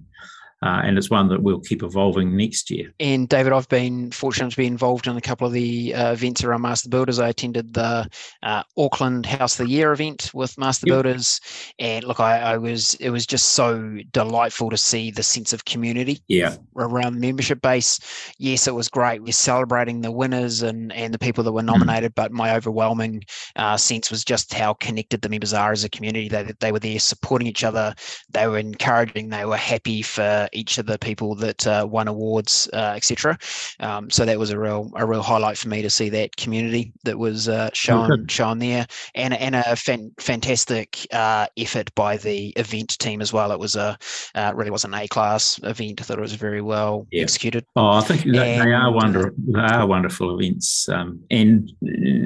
uh, 0.62 0.80
and 0.84 0.96
it's 0.96 1.10
one 1.10 1.28
that 1.28 1.42
we'll 1.42 1.60
keep 1.60 1.82
evolving 1.82 2.34
next 2.36 2.70
year. 2.70 2.92
And 2.98 3.28
David, 3.28 3.52
I've 3.52 3.68
been 3.68 4.10
fortunate 4.10 4.50
to 4.50 4.56
be 4.56 4.66
involved 4.66 5.06
in 5.06 5.16
a 5.16 5.20
couple 5.20 5.46
of 5.46 5.52
the 5.52 5.94
uh, 5.94 6.12
events 6.12 6.42
around 6.42 6.62
Master 6.62 6.88
Builders. 6.88 7.18
I 7.18 7.28
attended 7.28 7.74
the 7.74 8.08
uh, 8.42 8.62
Auckland 8.78 9.26
House 9.26 9.60
of 9.60 9.66
the 9.66 9.72
Year 9.72 9.92
event 9.92 10.30
with 10.32 10.56
Master 10.56 10.86
yep. 10.86 10.94
Builders, 10.94 11.40
and 11.78 12.04
look, 12.04 12.20
I, 12.20 12.38
I, 12.38 12.56
was 12.56 12.94
it 12.94 13.10
was 13.10 13.26
just 13.26 13.50
so 13.50 13.98
delightful 14.12 14.70
to 14.70 14.78
see 14.78 15.10
the 15.10 15.22
sense 15.22 15.52
of 15.52 15.66
community 15.66 16.22
yeah. 16.28 16.56
around 16.76 17.14
the 17.14 17.20
membership 17.20 17.60
base. 17.60 18.00
Yes, 18.38 18.66
it 18.66 18.74
was 18.74 18.88
great. 18.88 19.22
We're 19.22 19.32
celebrating 19.32 20.00
the 20.00 20.12
winners 20.12 20.62
and 20.62 20.90
and 20.94 21.12
the 21.12 21.18
people 21.18 21.44
that 21.44 21.52
were 21.52 21.62
mm. 21.62 21.66
nominated, 21.66 22.12
mm. 22.12 22.16
but 22.16 22.32
my 22.32 22.56
overwhelming 22.56 23.24
uh, 23.56 23.76
sense 23.76 24.10
was 24.10 24.24
just 24.24 24.54
how 24.54 24.72
connected 24.74 25.20
the 25.20 25.28
members 25.28 25.52
are 25.52 25.72
as 25.72 25.84
a 25.84 25.90
community. 25.90 26.28
They 26.28 26.50
they 26.60 26.72
were 26.72 26.78
there 26.78 26.98
supporting 26.98 27.46
each 27.46 27.62
other. 27.62 27.94
They 28.30 28.46
were 28.46 28.58
encouraging. 28.58 29.28
They 29.28 29.44
were 29.44 29.56
happy 29.58 30.00
for 30.00 30.45
each 30.52 30.78
of 30.78 30.86
the 30.86 30.98
people 30.98 31.34
that 31.36 31.66
uh, 31.66 31.86
won 31.88 32.08
awards, 32.08 32.68
uh, 32.72 32.92
etc. 32.96 33.38
Um, 33.80 34.10
so 34.10 34.24
that 34.24 34.38
was 34.38 34.50
a 34.50 34.58
real 34.58 34.90
a 34.96 35.06
real 35.06 35.22
highlight 35.22 35.58
for 35.58 35.68
me 35.68 35.82
to 35.82 35.90
see 35.90 36.08
that 36.10 36.36
community 36.36 36.92
that 37.04 37.18
was 37.18 37.48
uh, 37.48 37.70
shown 37.72 38.10
okay. 38.10 38.22
shown 38.28 38.58
there, 38.58 38.86
and 39.14 39.34
and 39.34 39.54
a 39.54 39.76
fan, 39.76 40.12
fantastic 40.18 41.06
uh, 41.12 41.46
effort 41.56 41.94
by 41.94 42.16
the 42.16 42.48
event 42.56 42.98
team 42.98 43.20
as 43.20 43.32
well. 43.32 43.52
It 43.52 43.58
was 43.58 43.76
a 43.76 43.98
uh, 44.34 44.52
really 44.54 44.70
was 44.70 44.84
an 44.84 44.94
A 44.94 45.08
class 45.08 45.58
event. 45.62 46.00
I 46.00 46.04
thought 46.04 46.18
it 46.18 46.22
was 46.22 46.34
very 46.34 46.62
well 46.62 47.06
yeah. 47.10 47.22
executed. 47.22 47.64
Oh, 47.76 47.88
I 47.88 48.00
think 48.02 48.24
and, 48.24 48.34
they 48.34 48.72
are 48.72 48.92
wonderful. 48.92 49.32
They 49.38 49.60
are 49.60 49.86
wonderful 49.86 50.38
events, 50.38 50.88
um, 50.88 51.20
and 51.30 51.70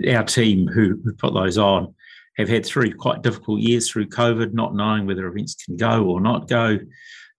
our 0.09 0.25
team 0.25 0.67
who, 0.69 1.01
who 1.05 1.13
put 1.15 1.35
those 1.35 1.59
on 1.59 1.95
have 2.41 2.49
had 2.49 2.65
three 2.65 2.91
quite 2.91 3.23
difficult 3.23 3.61
years 3.61 3.91
through 3.91 4.07
COVID, 4.07 4.53
not 4.53 4.75
knowing 4.75 5.07
whether 5.07 5.27
events 5.27 5.55
can 5.55 5.77
go 5.77 6.05
or 6.05 6.21
not 6.21 6.49
go. 6.49 6.79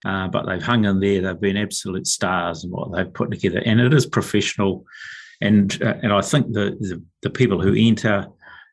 Uh, 0.03 0.27
but 0.27 0.45
they've 0.47 0.63
hung 0.63 0.85
in 0.85 0.99
there. 0.99 1.21
They've 1.21 1.39
been 1.39 1.57
absolute 1.57 2.07
stars 2.07 2.63
in 2.63 2.71
what 2.71 2.91
they've 2.91 3.13
put 3.13 3.29
together, 3.31 3.61
and 3.65 3.79
it 3.79 3.93
is 3.93 4.05
professional. 4.05 4.85
And 5.41 5.81
uh, 5.81 5.95
and 6.01 6.11
I 6.11 6.21
think 6.21 6.53
the, 6.53 6.77
the, 6.79 7.03
the 7.21 7.29
people 7.29 7.61
who 7.61 7.75
enter 7.75 8.27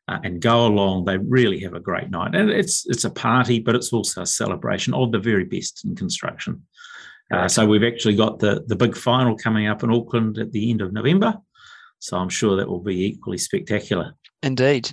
uh, 0.09 0.19
and 0.25 0.41
go 0.41 0.67
along, 0.67 1.05
they 1.05 1.19
really 1.19 1.61
have 1.61 1.75
a 1.75 1.81
great 1.81 2.11
night. 2.11 2.35
And 2.35 2.51
it's 2.51 2.87
it's 2.87 3.05
a 3.05 3.11
party, 3.11 3.61
but 3.61 3.75
it's 3.75 3.93
also 3.93 4.23
a 4.23 4.27
celebration 4.27 4.95
of 4.95 5.13
the 5.13 5.19
very 5.19 5.45
best 5.45 5.85
in 5.85 5.95
construction. 5.95 6.63
Uh, 7.31 7.47
so 7.47 7.67
we've 7.67 7.85
actually 7.85 8.17
got 8.17 8.39
the 8.39 8.65
the 8.67 8.77
big 8.77 8.97
final 8.97 9.37
coming 9.37 9.67
up 9.67 9.83
in 9.83 9.93
Auckland 9.93 10.39
at 10.39 10.53
the 10.53 10.71
end 10.71 10.81
of 10.81 10.93
November. 10.93 11.35
So 11.99 12.17
I'm 12.17 12.29
sure 12.29 12.57
that 12.57 12.69
will 12.69 12.81
be 12.81 13.05
equally 13.05 13.39
spectacular. 13.39 14.15
Indeed, 14.43 14.93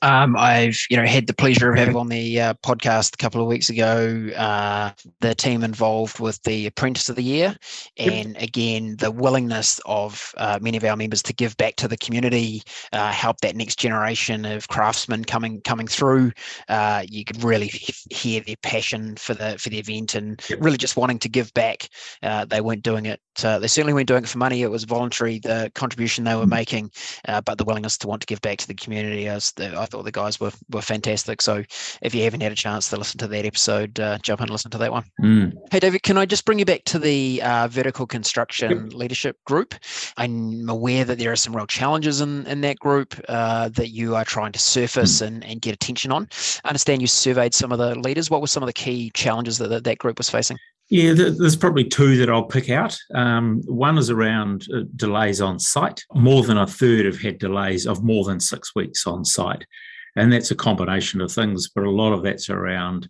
um, 0.00 0.36
I've 0.38 0.78
you 0.88 0.96
know 0.96 1.04
had 1.04 1.26
the 1.26 1.34
pleasure 1.34 1.70
of 1.70 1.78
having 1.78 1.96
on 1.96 2.08
the 2.08 2.40
uh, 2.40 2.54
podcast 2.64 3.12
a 3.12 3.18
couple 3.18 3.42
of 3.42 3.46
weeks 3.46 3.68
ago 3.68 4.30
uh, 4.34 4.92
the 5.20 5.34
team 5.34 5.62
involved 5.62 6.18
with 6.18 6.42
the 6.44 6.66
Apprentice 6.66 7.10
of 7.10 7.16
the 7.16 7.22
Year, 7.22 7.54
and 7.98 8.32
yep. 8.32 8.42
again 8.42 8.96
the 8.96 9.10
willingness 9.10 9.80
of 9.84 10.32
uh, 10.38 10.58
many 10.62 10.78
of 10.78 10.84
our 10.84 10.96
members 10.96 11.22
to 11.24 11.34
give 11.34 11.54
back 11.58 11.76
to 11.76 11.88
the 11.88 11.98
community, 11.98 12.62
uh, 12.94 13.12
help 13.12 13.38
that 13.42 13.54
next 13.54 13.78
generation 13.78 14.46
of 14.46 14.68
craftsmen 14.68 15.26
coming 15.26 15.60
coming 15.60 15.86
through. 15.86 16.32
Uh, 16.70 17.04
you 17.06 17.22
could 17.22 17.44
really 17.44 17.70
hear 18.10 18.40
their 18.40 18.56
passion 18.62 19.14
for 19.16 19.34
the 19.34 19.58
for 19.58 19.68
the 19.68 19.78
event 19.78 20.14
and 20.14 20.42
yep. 20.48 20.58
really 20.62 20.78
just 20.78 20.96
wanting 20.96 21.18
to 21.18 21.28
give 21.28 21.52
back. 21.52 21.90
Uh, 22.22 22.46
they 22.46 22.62
weren't 22.62 22.82
doing 22.82 23.04
it. 23.04 23.20
They 23.36 23.68
certainly 23.68 23.92
weren't 23.92 24.08
doing 24.08 24.24
it 24.24 24.28
for 24.28 24.38
money. 24.38 24.62
It 24.62 24.70
was 24.70 24.84
voluntary 24.84 25.38
the 25.38 25.70
contribution 25.74 26.24
they 26.24 26.34
were 26.34 26.46
making, 26.46 26.90
but 27.24 27.58
the 27.58 27.64
willingness 27.64 27.98
to 27.98 28.08
want 28.08 28.20
to 28.22 28.26
give 28.26 28.40
back 28.40 28.58
to 28.58 28.68
the 28.68 28.74
community. 28.74 29.28
I, 29.28 29.34
was, 29.34 29.52
I 29.58 29.86
thought 29.86 30.04
the 30.04 30.12
guys 30.12 30.40
were, 30.40 30.52
were 30.70 30.82
fantastic. 30.82 31.42
So 31.42 31.62
if 32.02 32.14
you 32.14 32.22
haven't 32.24 32.40
had 32.40 32.52
a 32.52 32.56
chance 32.56 32.88
to 32.90 32.96
listen 32.96 33.18
to 33.18 33.28
that 33.28 33.44
episode, 33.44 33.98
uh, 34.00 34.18
jump 34.18 34.40
in 34.40 34.44
and 34.44 34.50
listen 34.50 34.70
to 34.70 34.78
that 34.78 34.92
one. 34.92 35.04
Mm. 35.20 35.52
Hey, 35.70 35.80
David, 35.80 36.02
can 36.02 36.18
I 36.18 36.26
just 36.26 36.44
bring 36.44 36.58
you 36.58 36.64
back 36.64 36.84
to 36.84 36.98
the 36.98 37.42
uh, 37.42 37.68
vertical 37.68 38.06
construction 38.06 38.86
yep. 38.86 38.94
leadership 38.94 39.42
group? 39.44 39.74
I'm 40.16 40.68
aware 40.68 41.04
that 41.04 41.18
there 41.18 41.32
are 41.32 41.36
some 41.36 41.54
real 41.54 41.66
challenges 41.66 42.20
in, 42.20 42.46
in 42.46 42.60
that 42.62 42.78
group 42.78 43.14
uh, 43.28 43.68
that 43.70 43.90
you 43.90 44.14
are 44.16 44.24
trying 44.24 44.52
to 44.52 44.58
surface 44.58 45.20
mm. 45.20 45.26
and, 45.26 45.44
and 45.44 45.60
get 45.60 45.74
attention 45.74 46.12
on. 46.12 46.28
I 46.64 46.68
understand 46.68 47.00
you 47.00 47.08
surveyed 47.08 47.54
some 47.54 47.72
of 47.72 47.78
the 47.78 47.98
leaders. 47.98 48.30
What 48.30 48.40
were 48.40 48.46
some 48.46 48.62
of 48.62 48.66
the 48.66 48.72
key 48.72 49.10
challenges 49.14 49.58
that 49.58 49.84
that 49.84 49.98
group 49.98 50.18
was 50.18 50.30
facing? 50.30 50.58
Yeah, 50.88 51.14
there's 51.14 51.56
probably 51.56 51.84
two 51.84 52.16
that 52.18 52.30
I'll 52.30 52.44
pick 52.44 52.70
out. 52.70 52.96
Um, 53.12 53.60
one 53.66 53.98
is 53.98 54.08
around 54.08 54.66
uh, 54.72 54.82
delays 54.94 55.40
on 55.40 55.58
site. 55.58 56.04
More 56.14 56.44
than 56.44 56.58
a 56.58 56.66
third 56.66 57.06
have 57.06 57.20
had 57.20 57.38
delays 57.38 57.86
of 57.86 58.04
more 58.04 58.24
than 58.24 58.38
six 58.38 58.72
weeks 58.74 59.04
on 59.04 59.24
site. 59.24 59.66
And 60.14 60.32
that's 60.32 60.52
a 60.52 60.56
combination 60.56 61.20
of 61.20 61.32
things, 61.32 61.68
but 61.68 61.84
a 61.84 61.90
lot 61.90 62.12
of 62.12 62.22
that's 62.22 62.48
around 62.48 63.08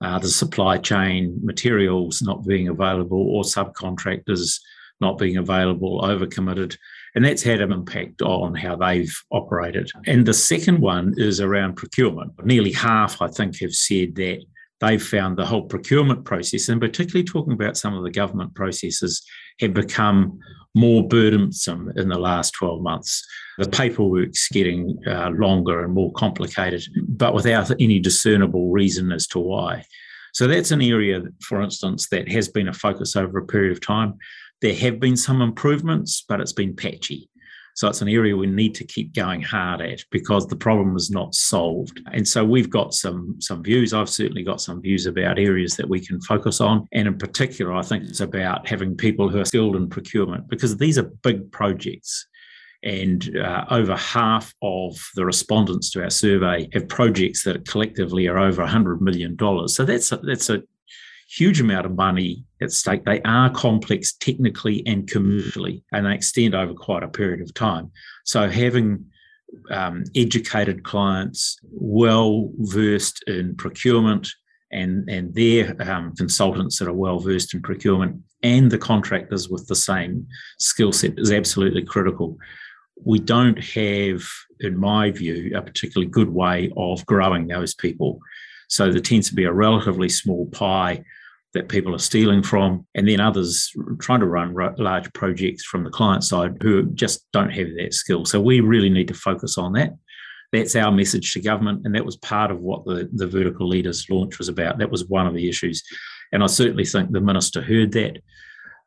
uh, 0.00 0.20
the 0.20 0.28
supply 0.28 0.78
chain, 0.78 1.38
materials 1.42 2.22
not 2.22 2.46
being 2.46 2.68
available, 2.68 3.20
or 3.20 3.42
subcontractors 3.42 4.60
not 5.00 5.18
being 5.18 5.38
available, 5.38 6.00
overcommitted. 6.02 6.76
And 7.16 7.24
that's 7.24 7.42
had 7.42 7.60
an 7.60 7.72
impact 7.72 8.22
on 8.22 8.54
how 8.54 8.76
they've 8.76 9.12
operated. 9.32 9.90
And 10.06 10.24
the 10.24 10.34
second 10.34 10.80
one 10.80 11.14
is 11.16 11.40
around 11.40 11.74
procurement. 11.74 12.32
Nearly 12.44 12.72
half, 12.72 13.20
I 13.20 13.26
think, 13.26 13.58
have 13.58 13.74
said 13.74 14.14
that 14.16 14.44
they've 14.80 15.02
found 15.02 15.36
the 15.36 15.46
whole 15.46 15.62
procurement 15.62 16.24
process, 16.24 16.68
and 16.68 16.80
particularly 16.80 17.24
talking 17.24 17.52
about 17.52 17.76
some 17.76 17.94
of 17.94 18.04
the 18.04 18.10
government 18.10 18.54
processes, 18.54 19.24
have 19.60 19.74
become 19.74 20.38
more 20.74 21.06
burdensome 21.06 21.92
in 21.96 22.08
the 22.08 22.18
last 22.18 22.52
12 22.52 22.82
months. 22.82 23.26
The 23.58 23.68
paperwork's 23.68 24.48
getting 24.48 24.98
uh, 25.06 25.30
longer 25.30 25.82
and 25.82 25.92
more 25.92 26.12
complicated, 26.12 26.82
but 27.08 27.34
without 27.34 27.70
any 27.80 27.98
discernible 27.98 28.70
reason 28.70 29.10
as 29.10 29.26
to 29.28 29.40
why. 29.40 29.84
So 30.32 30.46
that's 30.46 30.70
an 30.70 30.82
area, 30.82 31.22
for 31.42 31.62
instance, 31.62 32.08
that 32.10 32.30
has 32.30 32.48
been 32.48 32.68
a 32.68 32.72
focus 32.72 33.16
over 33.16 33.38
a 33.38 33.46
period 33.46 33.72
of 33.72 33.80
time. 33.80 34.14
There 34.60 34.74
have 34.74 35.00
been 35.00 35.16
some 35.16 35.42
improvements, 35.42 36.24
but 36.28 36.40
it's 36.40 36.52
been 36.52 36.76
patchy. 36.76 37.28
So 37.78 37.86
it's 37.86 38.02
an 38.02 38.08
area 38.08 38.36
we 38.36 38.48
need 38.48 38.74
to 38.74 38.84
keep 38.84 39.14
going 39.14 39.40
hard 39.40 39.80
at 39.80 40.02
because 40.10 40.48
the 40.48 40.56
problem 40.56 40.96
is 40.96 41.12
not 41.12 41.32
solved. 41.32 42.00
And 42.12 42.26
so 42.26 42.44
we've 42.44 42.68
got 42.68 42.92
some 42.92 43.36
some 43.40 43.62
views. 43.62 43.94
I've 43.94 44.08
certainly 44.08 44.42
got 44.42 44.60
some 44.60 44.82
views 44.82 45.06
about 45.06 45.38
areas 45.38 45.76
that 45.76 45.88
we 45.88 46.04
can 46.04 46.20
focus 46.22 46.60
on. 46.60 46.88
And 46.90 47.06
in 47.06 47.16
particular, 47.18 47.72
I 47.72 47.82
think 47.82 48.02
it's 48.02 48.18
about 48.18 48.66
having 48.66 48.96
people 48.96 49.28
who 49.28 49.38
are 49.38 49.44
skilled 49.44 49.76
in 49.76 49.88
procurement 49.88 50.48
because 50.48 50.76
these 50.76 50.98
are 50.98 51.04
big 51.22 51.52
projects. 51.52 52.26
And 52.82 53.36
uh, 53.36 53.66
over 53.70 53.94
half 53.94 54.52
of 54.60 54.96
the 55.14 55.24
respondents 55.24 55.92
to 55.92 56.02
our 56.02 56.10
survey 56.10 56.68
have 56.72 56.88
projects 56.88 57.44
that 57.44 57.68
collectively 57.68 58.26
are 58.26 58.38
over 58.38 58.66
$100 58.66 59.00
million. 59.00 59.36
So 59.68 59.84
that's 59.84 60.10
a, 60.10 60.16
that's 60.16 60.50
a 60.50 60.64
huge 61.28 61.60
amount 61.60 61.86
of 61.86 61.94
money 61.94 62.44
at 62.62 62.72
stake. 62.72 63.04
They 63.04 63.20
are 63.22 63.50
complex 63.50 64.14
technically 64.14 64.82
and 64.86 65.08
commercially, 65.08 65.84
and 65.92 66.06
they 66.06 66.14
extend 66.14 66.54
over 66.54 66.74
quite 66.74 67.02
a 67.02 67.08
period 67.08 67.40
of 67.40 67.52
time. 67.54 67.90
So 68.24 68.48
having 68.48 69.04
um, 69.70 70.04
educated 70.14 70.84
clients, 70.84 71.58
well 71.70 72.50
versed 72.58 73.22
in 73.26 73.56
procurement, 73.56 74.28
and 74.70 75.08
and 75.08 75.34
their 75.34 75.74
um, 75.90 76.14
consultants 76.16 76.78
that 76.78 76.88
are 76.88 76.94
well 76.94 77.18
versed 77.18 77.54
in 77.54 77.62
procurement, 77.62 78.22
and 78.42 78.70
the 78.70 78.78
contractors 78.78 79.48
with 79.48 79.66
the 79.66 79.76
same 79.76 80.26
skill 80.58 80.92
set 80.92 81.18
is 81.18 81.32
absolutely 81.32 81.84
critical. 81.84 82.36
We 83.04 83.20
don't 83.20 83.62
have, 83.62 84.22
in 84.60 84.76
my 84.76 85.12
view, 85.12 85.56
a 85.56 85.62
particularly 85.62 86.10
good 86.10 86.30
way 86.30 86.72
of 86.76 87.06
growing 87.06 87.46
those 87.46 87.72
people. 87.72 88.18
So 88.68 88.90
there 88.90 89.00
tends 89.00 89.28
to 89.28 89.34
be 89.34 89.44
a 89.44 89.52
relatively 89.52 90.08
small 90.08 90.46
pie 90.46 91.04
that 91.54 91.68
people 91.68 91.94
are 91.94 91.98
stealing 91.98 92.42
from, 92.42 92.86
and 92.94 93.08
then 93.08 93.20
others 93.20 93.72
trying 94.00 94.20
to 94.20 94.26
run 94.26 94.54
large 94.76 95.12
projects 95.14 95.64
from 95.64 95.82
the 95.82 95.90
client 95.90 96.22
side 96.22 96.56
who 96.62 96.84
just 96.92 97.24
don't 97.32 97.50
have 97.50 97.68
that 97.78 97.94
skill. 97.94 98.24
So 98.24 98.40
we 98.40 98.60
really 98.60 98.90
need 98.90 99.08
to 99.08 99.14
focus 99.14 99.56
on 99.56 99.72
that. 99.72 99.96
That's 100.52 100.76
our 100.76 100.92
message 100.92 101.32
to 101.32 101.40
government, 101.40 101.82
and 101.84 101.94
that 101.94 102.04
was 102.04 102.16
part 102.16 102.50
of 102.50 102.60
what 102.60 102.84
the, 102.84 103.08
the 103.12 103.26
vertical 103.26 103.68
leaders 103.68 104.08
launch 104.10 104.38
was 104.38 104.48
about. 104.48 104.78
That 104.78 104.90
was 104.90 105.06
one 105.06 105.26
of 105.26 105.34
the 105.34 105.48
issues, 105.48 105.82
and 106.32 106.42
I 106.42 106.46
certainly 106.46 106.84
think 106.84 107.10
the 107.10 107.20
minister 107.20 107.62
heard 107.62 107.92
that. 107.92 108.18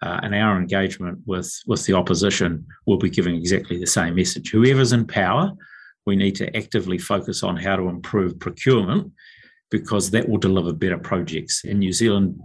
Uh, 0.03 0.20
and 0.24 0.34
our 0.34 0.58
engagement 0.58 1.20
with 1.27 1.53
with 1.68 1.86
the 1.86 1.94
opposition 1.94 2.65
will 2.88 2.98
be 2.98 3.10
giving 3.10 3.36
exactly 3.36 3.77
the 3.77 3.86
same 3.86 4.15
message. 4.15 4.50
Whoever's 4.50 4.94
in 4.94 5.06
power, 5.06 5.51
we 6.08 6.15
need 6.15 6.36
to 6.38 6.58
actively 6.58 6.98
focus 6.98 7.44
on 7.44 7.56
how 7.56 7.75
to 7.75 7.88
improve 7.88 8.39
procurement 8.39 9.12
because 9.72 10.12
that 10.12 10.30
will 10.30 10.38
deliver 10.38 10.74
better 10.74 10.98
projects. 10.98 11.63
And 11.63 11.80
New 11.80 11.94
Zealand 11.94 12.40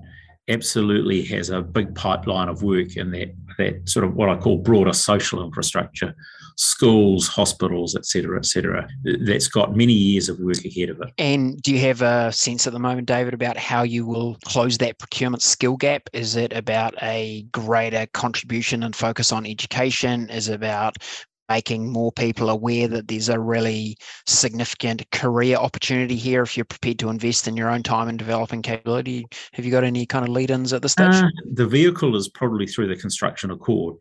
absolutely 0.48 1.22
has 1.24 1.50
a 1.50 1.60
big 1.60 1.94
pipeline 1.94 2.48
of 2.48 2.62
work 2.62 2.96
in 2.96 3.10
that 3.10 3.34
that 3.58 3.88
sort 3.88 4.04
of 4.04 4.14
what 4.14 4.28
I 4.28 4.36
call 4.36 4.58
broader 4.58 4.92
social 4.92 5.42
infrastructure, 5.42 6.14
schools, 6.56 7.26
hospitals, 7.26 7.96
etc., 7.96 8.38
etc. 8.38 8.86
That's 9.02 9.48
got 9.48 9.74
many 9.74 9.94
years 9.94 10.28
of 10.28 10.38
work 10.40 10.62
ahead 10.64 10.90
of 10.90 11.00
it. 11.00 11.08
And 11.16 11.60
do 11.62 11.72
you 11.72 11.80
have 11.80 12.02
a 12.02 12.30
sense 12.32 12.66
at 12.66 12.74
the 12.74 12.78
moment, 12.78 13.08
David, 13.08 13.32
about 13.32 13.56
how 13.56 13.82
you 13.82 14.06
will 14.06 14.36
close 14.44 14.76
that 14.78 14.98
procurement 14.98 15.42
skill 15.42 15.76
gap? 15.76 16.02
Is 16.12 16.36
it 16.36 16.52
about 16.52 16.94
a 17.02 17.46
greater 17.52 18.06
contribution 18.12 18.82
and 18.82 18.94
focus 18.94 19.32
on 19.32 19.46
education? 19.46 20.28
Is 20.28 20.48
it 20.48 20.54
about 20.54 20.98
making 21.48 21.90
more 21.90 22.12
people 22.12 22.50
aware 22.50 22.88
that 22.88 23.08
there's 23.08 23.28
a 23.28 23.38
really 23.38 23.96
significant 24.26 25.08
career 25.10 25.56
opportunity 25.56 26.16
here 26.16 26.42
if 26.42 26.56
you're 26.56 26.64
prepared 26.64 26.98
to 26.98 27.08
invest 27.08 27.46
in 27.46 27.56
your 27.56 27.70
own 27.70 27.82
time 27.82 28.08
and 28.08 28.18
developing 28.18 28.62
capability. 28.62 29.26
Have 29.52 29.64
you 29.64 29.70
got 29.70 29.84
any 29.84 30.06
kind 30.06 30.24
of 30.24 30.30
lead 30.30 30.50
ins 30.50 30.72
at 30.72 30.82
this 30.82 30.92
stage? 30.92 31.14
Uh, 31.14 31.28
the 31.52 31.66
vehicle 31.66 32.16
is 32.16 32.28
probably 32.28 32.66
through 32.66 32.88
the 32.88 32.96
construction 32.96 33.50
accord. 33.50 33.96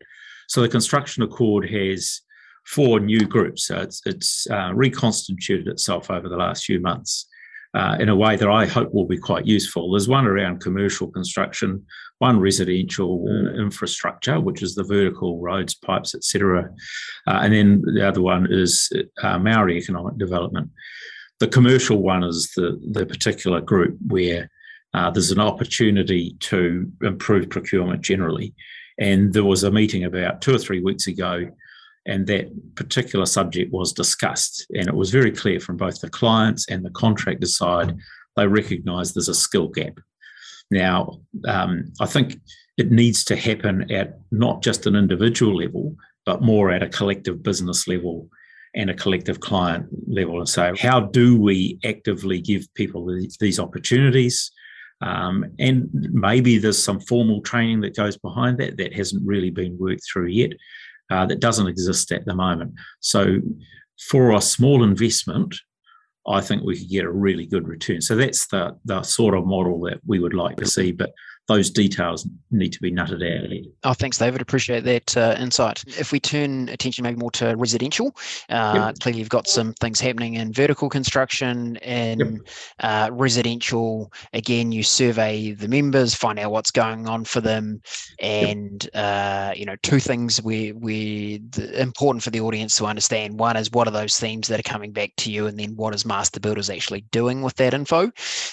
So 0.48 0.62
the 0.62 0.68
construction 0.68 1.22
accord 1.22 1.68
has 1.70 2.20
four 2.64 3.00
new 3.00 3.26
groups. 3.26 3.66
So 3.66 3.78
it's, 3.78 4.02
it's 4.06 4.46
uh, 4.50 4.72
reconstituted 4.74 5.68
itself 5.68 6.10
over 6.10 6.28
the 6.28 6.36
last 6.36 6.64
few 6.64 6.80
months. 6.80 7.28
Uh, 7.74 7.94
in 8.00 8.08
a 8.08 8.16
way 8.16 8.36
that 8.36 8.48
I 8.48 8.64
hope 8.64 8.94
will 8.94 9.06
be 9.06 9.18
quite 9.18 9.44
useful. 9.44 9.90
There's 9.90 10.08
one 10.08 10.26
around 10.26 10.62
commercial 10.62 11.08
construction, 11.08 11.84
one 12.18 12.40
residential 12.40 13.24
uh, 13.28 13.60
infrastructure, 13.60 14.40
which 14.40 14.62
is 14.62 14.74
the 14.74 14.84
vertical 14.84 15.40
roads, 15.40 15.74
pipes, 15.74 16.14
etc., 16.14 16.70
uh, 17.26 17.40
and 17.42 17.52
then 17.52 17.82
the 17.94 18.06
other 18.06 18.22
one 18.22 18.46
is 18.50 18.90
uh, 19.22 19.38
Maori 19.38 19.76
economic 19.76 20.16
development. 20.18 20.70
The 21.40 21.48
commercial 21.48 22.02
one 22.02 22.24
is 22.24 22.50
the 22.56 22.80
the 22.90 23.04
particular 23.04 23.60
group 23.60 23.98
where 24.06 24.50
uh, 24.94 25.10
there's 25.10 25.30
an 25.30 25.40
opportunity 25.40 26.36
to 26.40 26.90
improve 27.02 27.50
procurement 27.50 28.00
generally, 28.00 28.54
and 28.98 29.32
there 29.32 29.44
was 29.44 29.64
a 29.64 29.70
meeting 29.70 30.04
about 30.04 30.40
two 30.40 30.54
or 30.54 30.58
three 30.58 30.80
weeks 30.80 31.06
ago. 31.06 31.50
And 32.08 32.24
that 32.28 32.76
particular 32.76 33.26
subject 33.26 33.72
was 33.72 33.92
discussed, 33.92 34.64
and 34.70 34.86
it 34.86 34.94
was 34.94 35.10
very 35.10 35.32
clear 35.32 35.58
from 35.58 35.76
both 35.76 36.00
the 36.00 36.08
clients 36.08 36.68
and 36.68 36.84
the 36.84 36.90
contractor 36.90 37.48
side 37.48 37.98
they 38.36 38.46
recognise 38.46 39.12
there's 39.12 39.28
a 39.28 39.34
skill 39.34 39.68
gap 39.68 39.98
now, 40.70 41.20
um, 41.46 41.92
I 42.00 42.06
think 42.06 42.36
it 42.76 42.90
needs 42.90 43.24
to 43.24 43.36
happen 43.36 43.90
at 43.90 44.18
not 44.30 44.62
just 44.62 44.86
an 44.86 44.96
individual 44.96 45.56
level, 45.56 45.94
but 46.24 46.42
more 46.42 46.70
at 46.70 46.82
a 46.82 46.88
collective 46.88 47.42
business 47.42 47.86
level 47.86 48.28
and 48.74 48.90
a 48.90 48.94
collective 48.94 49.40
client 49.40 49.86
level. 50.06 50.38
And 50.38 50.48
so, 50.48 50.74
how 50.78 51.00
do 51.00 51.40
we 51.40 51.78
actively 51.84 52.40
give 52.40 52.72
people 52.74 53.06
these 53.40 53.60
opportunities? 53.60 54.50
Um, 55.00 55.44
and 55.58 55.88
maybe 55.92 56.58
there's 56.58 56.82
some 56.82 57.00
formal 57.00 57.42
training 57.42 57.80
that 57.82 57.96
goes 57.96 58.16
behind 58.16 58.58
that 58.58 58.76
that 58.78 58.94
hasn't 58.94 59.26
really 59.26 59.50
been 59.50 59.78
worked 59.78 60.02
through 60.10 60.28
yet, 60.28 60.52
uh, 61.10 61.26
that 61.26 61.40
doesn't 61.40 61.68
exist 61.68 62.12
at 62.12 62.24
the 62.24 62.34
moment. 62.34 62.74
So, 63.00 63.40
for 64.10 64.32
a 64.32 64.40
small 64.40 64.82
investment, 64.82 65.54
I 66.28 66.40
think 66.40 66.62
we 66.62 66.78
could 66.78 66.88
get 66.88 67.04
a 67.04 67.10
really 67.10 67.46
good 67.46 67.68
return. 67.68 68.00
So 68.00 68.16
that's 68.16 68.46
the 68.48 68.76
the 68.84 69.02
sort 69.02 69.34
of 69.34 69.46
model 69.46 69.80
that 69.82 70.00
we 70.06 70.18
would 70.18 70.34
like 70.34 70.56
to 70.56 70.66
see. 70.66 70.92
But 70.92 71.12
those 71.48 71.70
details 71.70 72.26
need 72.50 72.72
to 72.72 72.80
be 72.80 72.90
nutted 72.90 73.22
out. 73.22 73.66
Oh, 73.84 73.92
thanks, 73.92 74.18
David. 74.18 74.40
Appreciate 74.40 74.84
that 74.84 75.16
uh, 75.16 75.36
insight. 75.38 75.84
If 75.86 76.10
we 76.10 76.18
turn 76.18 76.68
attention 76.68 77.04
maybe 77.04 77.16
more 77.16 77.30
to 77.32 77.54
residential, 77.56 78.16
uh, 78.48 78.86
yep. 78.86 78.98
clearly 79.00 79.20
you've 79.20 79.28
got 79.28 79.46
some 79.46 79.72
things 79.74 80.00
happening 80.00 80.34
in 80.34 80.52
vertical 80.52 80.88
construction 80.88 81.76
and 81.78 82.20
yep. 82.20 82.30
uh, 82.80 83.10
residential. 83.12 84.12
Again, 84.32 84.72
you 84.72 84.82
survey 84.82 85.52
the 85.52 85.68
members, 85.68 86.14
find 86.14 86.38
out 86.38 86.50
what's 86.50 86.72
going 86.72 87.08
on 87.08 87.24
for 87.24 87.40
them, 87.40 87.80
and 88.20 88.84
yep. 88.84 89.06
Uh, 89.06 89.52
you 89.54 89.64
know 89.64 89.76
two 89.82 90.00
things 90.00 90.42
we 90.42 90.72
we 90.72 91.40
important 91.74 92.22
for 92.22 92.30
the 92.30 92.40
audience 92.40 92.76
to 92.76 92.86
understand. 92.86 93.38
One 93.38 93.56
is 93.56 93.70
what 93.70 93.86
are 93.86 93.92
those 93.92 94.18
themes 94.18 94.48
that 94.48 94.58
are 94.58 94.64
coming 94.64 94.90
back 94.90 95.12
to 95.18 95.30
you, 95.30 95.46
and 95.46 95.58
then 95.58 95.76
what 95.76 95.94
is 95.94 96.04
Master 96.04 96.40
Builders 96.40 96.70
actually 96.70 97.02
doing 97.12 97.42
with 97.42 97.54
that 97.56 97.74
info. 97.74 98.10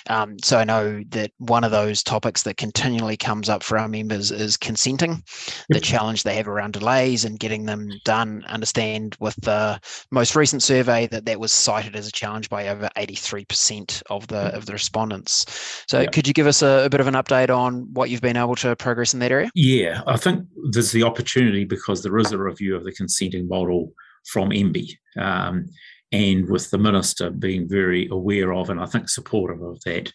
Um, 0.09 0.37
so 0.39 0.59
I 0.59 0.63
know 0.63 1.01
that 1.09 1.31
one 1.37 1.63
of 1.63 1.71
those 1.71 2.03
topics 2.03 2.43
that 2.43 2.57
continue 2.57 2.82
continually 2.83 3.15
comes 3.15 3.47
up 3.47 3.63
for 3.63 3.77
our 3.77 3.87
members 3.87 4.29
is 4.29 4.57
consenting, 4.57 5.23
the 5.69 5.79
challenge 5.79 6.23
they 6.23 6.35
have 6.35 6.49
around 6.49 6.73
delays 6.73 7.23
and 7.23 7.39
getting 7.39 7.65
them 7.65 7.89
done. 8.03 8.43
Understand 8.47 9.15
with 9.21 9.35
the 9.37 9.79
most 10.11 10.35
recent 10.35 10.61
survey 10.61 11.07
that 11.07 11.25
that 11.25 11.39
was 11.39 11.53
cited 11.53 11.95
as 11.95 12.09
a 12.09 12.11
challenge 12.11 12.49
by 12.49 12.67
over 12.67 12.89
83% 12.97 14.03
of 14.09 14.27
the 14.27 14.35
mm. 14.35 14.53
of 14.53 14.65
the 14.65 14.73
respondents. 14.73 15.45
So, 15.87 16.05
could 16.07 16.27
you 16.27 16.33
give 16.33 16.45
us 16.45 16.61
a, 16.61 16.83
a 16.83 16.89
bit 16.89 16.99
of 16.99 17.07
an 17.07 17.13
update 17.13 17.49
on 17.49 17.87
what 17.93 18.09
you've 18.09 18.19
been 18.19 18.35
able 18.35 18.55
to 18.55 18.75
progress 18.75 19.13
in 19.13 19.21
that 19.21 19.31
area? 19.31 19.49
Yeah, 19.55 20.01
I 20.05 20.17
think 20.17 20.45
there's 20.71 20.91
the 20.91 21.03
opportunity 21.03 21.63
because 21.63 22.03
there 22.03 22.17
is 22.17 22.33
a 22.33 22.37
review 22.37 22.75
of 22.75 22.83
the 22.83 22.91
consenting 22.91 23.47
model 23.47 23.93
from 24.25 24.49
MBIE. 24.49 24.97
Um, 25.17 25.67
and 26.11 26.49
with 26.49 26.69
the 26.69 26.77
minister 26.77 27.29
being 27.29 27.67
very 27.67 28.09
aware 28.11 28.53
of 28.53 28.69
and 28.69 28.79
I 28.79 28.85
think 28.87 29.09
supportive 29.09 29.61
of 29.61 29.81
that 29.85 30.11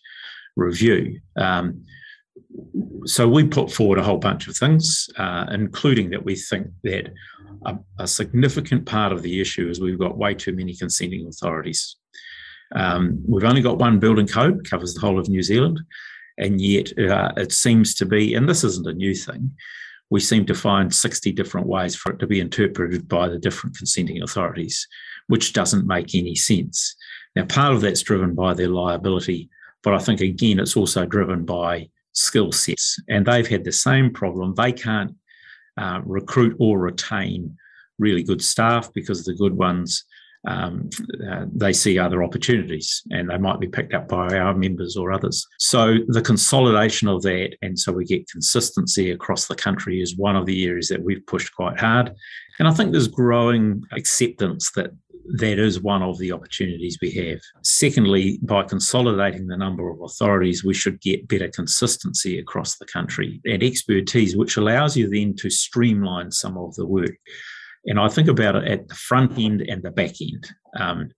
review. 0.54 1.20
Um, 1.36 1.84
so 3.04 3.28
we 3.28 3.44
put 3.44 3.70
forward 3.72 3.98
a 3.98 4.02
whole 4.02 4.18
bunch 4.18 4.48
of 4.48 4.56
things, 4.56 5.08
uh, 5.16 5.46
including 5.50 6.10
that 6.10 6.24
we 6.24 6.36
think 6.36 6.68
that 6.82 7.12
a, 7.64 7.76
a, 7.98 8.06
significant 8.06 8.86
part 8.86 9.12
of 9.12 9.22
the 9.22 9.40
issue 9.40 9.68
is 9.68 9.80
we've 9.80 9.98
got 9.98 10.18
way 10.18 10.34
too 10.34 10.52
many 10.52 10.74
consenting 10.74 11.26
authorities. 11.26 11.96
Um, 12.74 13.22
we've 13.26 13.44
only 13.44 13.62
got 13.62 13.78
one 13.78 13.98
building 13.98 14.26
code 14.26 14.68
covers 14.68 14.94
the 14.94 15.00
whole 15.00 15.18
of 15.18 15.28
New 15.28 15.42
Zealand, 15.42 15.80
and 16.36 16.60
yet 16.60 16.96
uh, 16.98 17.32
it 17.36 17.52
seems 17.52 17.94
to 17.96 18.06
be, 18.06 18.34
and 18.34 18.48
this 18.48 18.62
isn't 18.64 18.86
a 18.86 18.92
new 18.92 19.14
thing, 19.14 19.52
we 20.10 20.20
seem 20.20 20.46
to 20.46 20.54
find 20.54 20.94
60 20.94 21.32
different 21.32 21.66
ways 21.66 21.94
for 21.94 22.12
it 22.12 22.18
to 22.18 22.26
be 22.26 22.40
interpreted 22.40 23.08
by 23.08 23.28
the 23.28 23.38
different 23.38 23.76
consenting 23.76 24.22
authorities, 24.22 24.86
which 25.26 25.52
doesn't 25.52 25.86
make 25.86 26.14
any 26.14 26.34
sense. 26.34 26.94
Now, 27.36 27.44
part 27.44 27.74
of 27.74 27.80
that's 27.80 28.02
driven 28.02 28.34
by 28.34 28.54
their 28.54 28.68
liability, 28.68 29.50
but 29.82 29.94
I 29.94 29.98
think 29.98 30.20
again, 30.20 30.58
it's 30.58 30.76
also 30.76 31.06
driven 31.06 31.44
by 31.44 31.90
skill 32.12 32.52
sets. 32.52 32.96
And 33.08 33.26
they've 33.26 33.46
had 33.46 33.64
the 33.64 33.72
same 33.72 34.12
problem. 34.12 34.54
They 34.54 34.72
can't 34.72 35.14
uh, 35.76 36.00
recruit 36.04 36.56
or 36.58 36.78
retain 36.78 37.56
really 37.98 38.22
good 38.22 38.42
staff 38.42 38.92
because 38.92 39.24
the 39.24 39.34
good 39.34 39.54
ones 39.54 40.04
um, 40.46 40.88
uh, 41.28 41.46
they 41.52 41.72
see 41.72 41.98
other 41.98 42.22
opportunities 42.22 43.02
and 43.10 43.28
they 43.28 43.38
might 43.38 43.60
be 43.60 43.66
picked 43.66 43.92
up 43.92 44.08
by 44.08 44.38
our 44.38 44.54
members 44.54 44.96
or 44.96 45.12
others. 45.12 45.46
So 45.58 45.96
the 46.06 46.22
consolidation 46.22 47.08
of 47.08 47.22
that, 47.22 47.56
and 47.60 47.78
so 47.78 47.92
we 47.92 48.04
get 48.04 48.30
consistency 48.30 49.10
across 49.10 49.46
the 49.46 49.56
country, 49.56 50.00
is 50.00 50.16
one 50.16 50.36
of 50.36 50.46
the 50.46 50.64
areas 50.64 50.88
that 50.88 51.02
we've 51.02 51.26
pushed 51.26 51.54
quite 51.54 51.78
hard. 51.78 52.14
And 52.58 52.68
I 52.68 52.72
think 52.72 52.92
there's 52.92 53.08
growing 53.08 53.82
acceptance 53.92 54.70
that 54.72 54.90
that 55.36 55.58
is 55.58 55.80
one 55.80 56.02
of 56.02 56.18
the 56.18 56.32
opportunities 56.32 56.98
we 57.00 57.10
have. 57.12 57.40
Secondly, 57.62 58.38
by 58.42 58.62
consolidating 58.62 59.46
the 59.46 59.56
number 59.56 59.90
of 59.90 60.00
authorities, 60.00 60.64
we 60.64 60.74
should 60.74 61.00
get 61.00 61.28
better 61.28 61.48
consistency 61.48 62.38
across 62.38 62.76
the 62.76 62.86
country 62.86 63.40
and 63.44 63.62
expertise, 63.62 64.36
which 64.36 64.56
allows 64.56 64.96
you 64.96 65.08
then 65.08 65.34
to 65.36 65.50
streamline 65.50 66.32
some 66.32 66.56
of 66.56 66.74
the 66.76 66.86
work. 66.86 67.16
And 67.86 68.00
I 68.00 68.08
think 68.08 68.28
about 68.28 68.56
it 68.56 68.64
at 68.64 68.88
the 68.88 68.94
front 68.94 69.38
end 69.38 69.62
and 69.62 69.82
the 69.82 69.90
back 69.90 70.14
end, 70.20 70.48
um, 70.78 71.10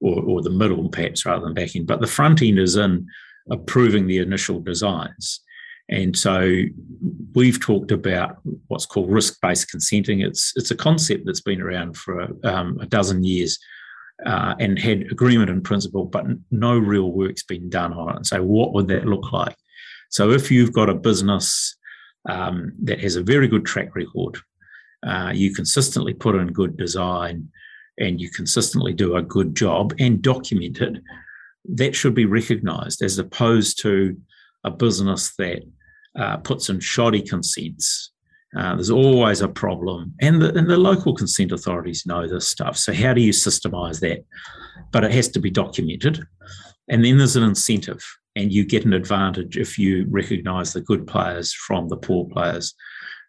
or, 0.00 0.22
or 0.22 0.42
the 0.42 0.50
middle 0.50 0.88
perhaps 0.88 1.26
rather 1.26 1.44
than 1.44 1.54
back 1.54 1.74
end. 1.74 1.86
But 1.86 2.00
the 2.00 2.06
front 2.06 2.42
end 2.42 2.58
is 2.58 2.76
in 2.76 3.06
approving 3.50 4.06
the 4.06 4.18
initial 4.18 4.60
designs. 4.60 5.40
And 5.88 6.16
so 6.16 6.62
we've 7.34 7.60
talked 7.60 7.92
about 7.92 8.38
what's 8.66 8.86
called 8.86 9.10
risk-based 9.10 9.70
consenting. 9.70 10.20
It's 10.20 10.52
it's 10.56 10.70
a 10.70 10.76
concept 10.76 11.24
that's 11.24 11.40
been 11.40 11.62
around 11.62 11.96
for 11.96 12.28
um, 12.44 12.78
a 12.80 12.86
dozen 12.86 13.24
years 13.24 13.58
uh, 14.26 14.54
and 14.60 14.78
had 14.78 15.10
agreement 15.10 15.50
in 15.50 15.62
principle, 15.62 16.04
but 16.04 16.26
no 16.50 16.76
real 16.76 17.10
work's 17.12 17.42
been 17.42 17.70
done 17.70 17.92
on 17.92 18.18
it. 18.18 18.26
So 18.26 18.42
what 18.42 18.72
would 18.74 18.88
that 18.88 19.06
look 19.06 19.32
like? 19.32 19.56
So 20.10 20.30
if 20.30 20.50
you've 20.50 20.72
got 20.72 20.90
a 20.90 20.94
business 20.94 21.76
um, 22.28 22.72
that 22.82 23.00
has 23.00 23.16
a 23.16 23.22
very 23.22 23.48
good 23.48 23.64
track 23.64 23.94
record, 23.94 24.38
uh, 25.06 25.32
you 25.34 25.54
consistently 25.54 26.14
put 26.14 26.34
in 26.34 26.52
good 26.52 26.76
design, 26.76 27.48
and 27.98 28.20
you 28.20 28.30
consistently 28.30 28.92
do 28.92 29.16
a 29.16 29.22
good 29.22 29.54
job 29.54 29.94
and 29.98 30.22
document 30.22 30.80
it, 30.80 30.98
that 31.64 31.94
should 31.94 32.14
be 32.14 32.26
recognised 32.26 33.02
as 33.02 33.18
opposed 33.18 33.80
to 33.82 34.16
a 34.64 34.70
business 34.70 35.34
that 35.36 35.62
uh, 36.18 36.36
puts 36.38 36.68
in 36.68 36.80
shoddy 36.80 37.22
consents. 37.22 38.10
Uh, 38.56 38.74
there's 38.74 38.90
always 38.90 39.42
a 39.42 39.48
problem, 39.48 40.14
and 40.20 40.40
the, 40.40 40.54
and 40.56 40.68
the 40.68 40.76
local 40.76 41.14
consent 41.14 41.52
authorities 41.52 42.06
know 42.06 42.26
this 42.26 42.48
stuff. 42.48 42.76
So 42.76 42.94
how 42.94 43.12
do 43.12 43.20
you 43.20 43.32
systemize 43.32 44.00
that? 44.00 44.24
But 44.90 45.04
it 45.04 45.12
has 45.12 45.28
to 45.28 45.40
be 45.40 45.50
documented, 45.50 46.24
and 46.88 47.04
then 47.04 47.18
there's 47.18 47.36
an 47.36 47.42
incentive, 47.42 48.02
and 48.36 48.50
you 48.50 48.64
get 48.64 48.86
an 48.86 48.94
advantage 48.94 49.58
if 49.58 49.78
you 49.78 50.06
recognise 50.08 50.72
the 50.72 50.80
good 50.80 51.06
players 51.06 51.52
from 51.52 51.88
the 51.88 51.96
poor 51.96 52.24
players. 52.24 52.74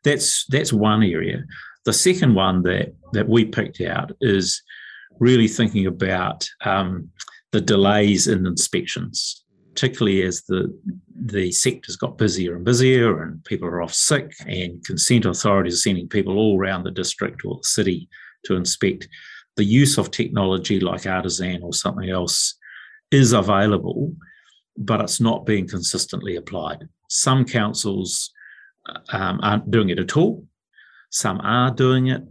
That's 0.05 0.46
that's 0.46 0.72
one 0.72 1.03
area. 1.03 1.43
The 1.84 1.93
second 1.93 2.34
one 2.34 2.63
that 2.63 2.96
that 3.12 3.27
we 3.27 3.43
picked 3.43 3.81
out 3.81 4.13
is 4.22 4.62
really 5.19 5.50
thinking 5.50 5.86
about 5.86 6.48
um, 6.63 7.10
the 7.51 7.60
delays 7.60 8.27
in 8.27 8.48
inspections 8.48 9.43
particularly 9.79 10.24
as 10.24 10.43
the 10.43 10.77
the 11.22 11.52
sector's 11.52 11.96
got 11.96 12.18
busier 12.18 12.56
and 12.56 12.66
busier 12.66 13.24
and 13.24 13.44
people 13.44 13.68
are 13.68 13.82
off 13.82 13.94
sick 13.94 14.34
and 14.46 14.84
consent 14.86 15.26
authorities 15.26 15.74
are 15.74 15.78
sending 15.78 16.08
people 16.08 16.38
all 16.38 16.60
around 16.60 16.84
the 16.84 16.92
district 16.92 17.42
or 17.46 17.56
the 17.56 17.68
city 17.68 18.08
to 18.46 18.56
inspect. 18.56 19.08
The 19.58 19.64
use 19.64 19.98
of 19.98 20.12
technology 20.12 20.80
like 20.80 21.06
Artisan 21.06 21.62
or 21.64 21.74
something 21.74 22.10
else 22.10 22.56
is 23.12 23.34
available, 23.34 24.14
but 24.78 25.02
it's 25.02 25.20
not 25.20 25.46
being 25.46 25.68
consistently 25.68 26.36
applied. 26.36 26.88
Some 27.10 27.44
councils 27.44 28.32
um, 29.12 29.40
aren't 29.44 29.70
doing 29.70 29.90
it 29.90 30.00
at 30.00 30.16
all. 30.16 30.46
Some 31.10 31.42
are 31.42 31.72
doing 31.72 32.08
it, 32.08 32.24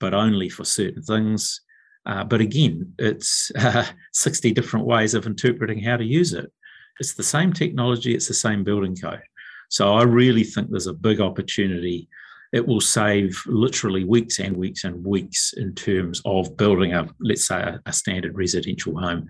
but 0.00 0.12
only 0.12 0.48
for 0.48 0.64
certain 0.64 1.02
things. 1.02 1.60
Uh, 2.04 2.24
but 2.24 2.40
again, 2.40 2.92
it's 2.98 3.50
uh, 3.56 3.86
60 4.12 4.52
different 4.52 4.86
ways 4.86 5.14
of 5.14 5.26
interpreting 5.26 5.82
how 5.82 5.96
to 5.96 6.04
use 6.04 6.32
it. 6.32 6.52
It's 7.00 7.14
the 7.14 7.22
same 7.22 7.52
technology, 7.52 8.14
it's 8.14 8.28
the 8.28 8.34
same 8.34 8.64
building 8.64 8.96
code. 8.96 9.22
So 9.70 9.94
I 9.94 10.02
really 10.02 10.44
think 10.44 10.70
there's 10.70 10.86
a 10.86 10.92
big 10.92 11.20
opportunity. 11.20 12.08
It 12.52 12.66
will 12.66 12.80
save 12.80 13.42
literally 13.46 14.04
weeks 14.04 14.38
and 14.38 14.56
weeks 14.56 14.84
and 14.84 15.04
weeks 15.04 15.52
in 15.56 15.74
terms 15.74 16.22
of 16.24 16.56
building 16.56 16.92
a, 16.92 17.08
let's 17.20 17.48
say, 17.48 17.56
a, 17.56 17.80
a 17.86 17.92
standard 17.92 18.36
residential 18.36 18.96
home. 18.98 19.26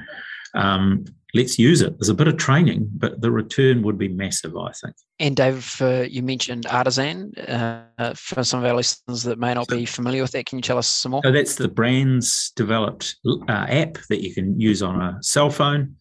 Um, 0.54 1.04
let's 1.34 1.58
use 1.58 1.80
it. 1.80 1.98
There's 1.98 2.08
a 2.08 2.14
bit 2.14 2.28
of 2.28 2.36
training, 2.36 2.88
but 2.94 3.20
the 3.20 3.30
return 3.30 3.82
would 3.82 3.98
be 3.98 4.08
massive, 4.08 4.56
I 4.56 4.70
think. 4.72 4.94
And 5.18 5.36
Dave, 5.36 5.76
uh, 5.80 6.04
you 6.08 6.22
mentioned 6.22 6.66
Artisan. 6.66 7.32
Uh, 7.38 8.14
for 8.14 8.44
some 8.44 8.60
of 8.60 8.66
our 8.66 8.74
listeners 8.74 9.22
that 9.24 9.38
may 9.38 9.54
not 9.54 9.68
be 9.68 9.84
familiar 9.86 10.22
with 10.22 10.32
that, 10.32 10.46
can 10.46 10.58
you 10.58 10.62
tell 10.62 10.78
us 10.78 10.86
some 10.86 11.12
more? 11.12 11.22
So 11.24 11.32
that's 11.32 11.56
the 11.56 11.68
BRANZ 11.68 12.54
developed 12.54 13.16
uh, 13.26 13.66
app 13.68 13.98
that 14.10 14.22
you 14.22 14.34
can 14.34 14.60
use 14.60 14.82
on 14.82 15.00
a 15.00 15.18
cell 15.22 15.50
phone. 15.50 15.96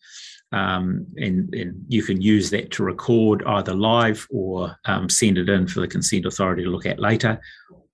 Um, 0.53 1.07
and, 1.17 1.51
and, 1.55 1.83
you 1.87 2.03
can 2.03 2.21
use 2.21 2.51
that 2.51 2.69
to 2.71 2.83
record 2.83 3.43
either 3.47 3.73
live 3.73 4.27
or 4.29 4.77
um, 4.85 5.09
send 5.09 5.39
it 5.39 5.49
in 5.49 5.67
for 5.67 5.81
the 5.81 5.87
consent 5.87 6.27
authority 6.27 6.63
to 6.63 6.69
look 6.69 6.85
at 6.85 6.99
later. 6.99 7.41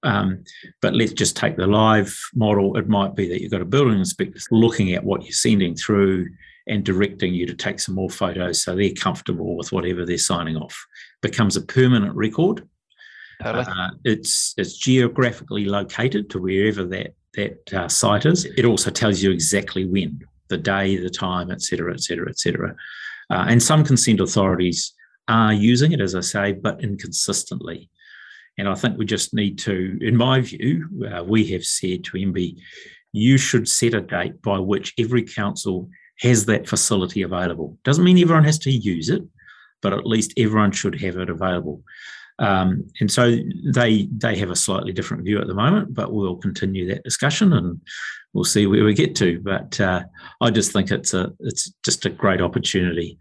Um, 0.04 0.44
but 0.82 0.94
let's 0.94 1.14
just 1.14 1.38
take 1.38 1.56
the 1.56 1.68
live 1.68 2.14
model. 2.36 2.76
It 2.78 2.90
might 2.90 3.16
be 3.16 3.30
that 3.30 3.42
you've 3.42 3.52
got 3.52 3.62
a 3.62 3.66
building 3.66 4.00
inspector 4.00 4.40
looking 4.52 4.94
at 4.94 5.04
what 5.04 5.24
you're 5.24 5.32
sending 5.32 5.74
through 5.74 6.28
and 6.68 6.84
directing 6.84 7.34
you 7.34 7.48
to 7.48 7.56
take 7.56 7.80
some 7.80 7.96
more 7.96 8.10
photos 8.10 8.62
so 8.62 8.76
they're 8.76 8.92
comfortable 8.92 9.58
with 9.58 9.72
whatever 9.72 10.06
they're 10.06 10.18
signing 10.18 10.58
off. 10.58 10.86
Becomes 11.22 11.56
a 11.56 11.62
permanent 11.62 12.16
record. 12.16 12.68
Totally. 13.42 13.66
Uh, 13.66 13.90
it's 14.04 14.54
it's 14.58 14.78
geographically 14.78 15.64
located 15.64 16.30
to 16.32 16.40
wherever 16.40 16.84
that 16.86 17.14
that 17.36 17.74
uh, 17.74 17.88
site 17.88 18.26
is. 18.26 18.46
It 18.46 18.66
also 18.66 18.92
tells 18.92 19.24
you 19.24 19.32
exactly 19.32 19.86
when 19.86 20.20
the 20.50 20.58
day, 20.58 20.98
the 20.98 21.10
time, 21.10 21.52
et 21.52 21.62
cetera, 21.62 21.94
et 21.94 22.02
cetera, 22.02 22.30
et 22.30 22.38
cetera. 22.38 22.76
Uh, 23.30 23.46
and 23.48 23.62
some 23.62 23.84
consent 23.84 24.20
authorities 24.20 24.94
are 25.28 25.54
using 25.54 25.92
it, 25.92 26.02
as 26.02 26.16
I 26.16 26.22
say, 26.22 26.52
but 26.54 26.84
inconsistently. 26.84 27.90
And 28.58 28.68
I 28.68 28.76
think 28.76 28.98
we 28.98 29.06
just 29.06 29.34
need 29.34 29.58
to, 29.60 29.98
in 30.02 30.18
my 30.18 30.42
view, 30.42 30.90
uh, 31.10 31.24
we 31.24 31.46
have 31.52 31.64
said 31.64 32.04
to 32.06 32.18
MBIE, 32.18 32.58
you 33.14 33.38
should 33.38 33.70
set 33.70 33.94
a 33.94 34.02
date 34.02 34.42
by 34.42 34.60
which 34.60 34.94
every 34.98 35.24
council 35.24 35.90
has 36.20 36.46
that 36.46 36.68
facility 36.68 37.22
available. 37.22 37.78
Doesn't 37.84 38.04
mean 38.04 38.20
everyone 38.20 38.44
has 38.44 38.60
to 38.60 38.72
use 38.72 39.10
it, 39.10 39.24
but 39.82 39.94
at 39.94 40.06
least 40.06 40.34
everyone 40.38 40.72
should 40.72 41.00
have 41.00 41.18
it 41.18 41.30
available. 41.30 41.84
Um, 42.40 42.90
and 43.00 43.12
so 43.12 43.38
they 43.74 44.08
they 44.12 44.38
have 44.38 44.50
a 44.50 44.56
slightly 44.56 44.94
different 44.94 45.24
view 45.24 45.40
at 45.40 45.48
the 45.48 45.54
moment, 45.54 45.94
but 45.94 46.14
we'll 46.14 46.38
continue 46.38 46.88
that 46.88 47.04
discussion 47.04 47.54
and 47.54 47.82
we'll 48.34 48.46
see 48.46 48.66
where 48.66 48.84
we 48.84 48.94
get 48.94 49.16
to. 49.18 49.40
But 49.42 49.80
uh, 49.80 50.04
I 50.42 50.50
just 50.50 50.72
think 50.72 50.90
it's 50.90 51.14
a 51.14 51.34
it's 51.42 51.72
just 51.84 52.06
a 52.06 52.10
great 52.10 52.42
opportunity, 52.42 53.18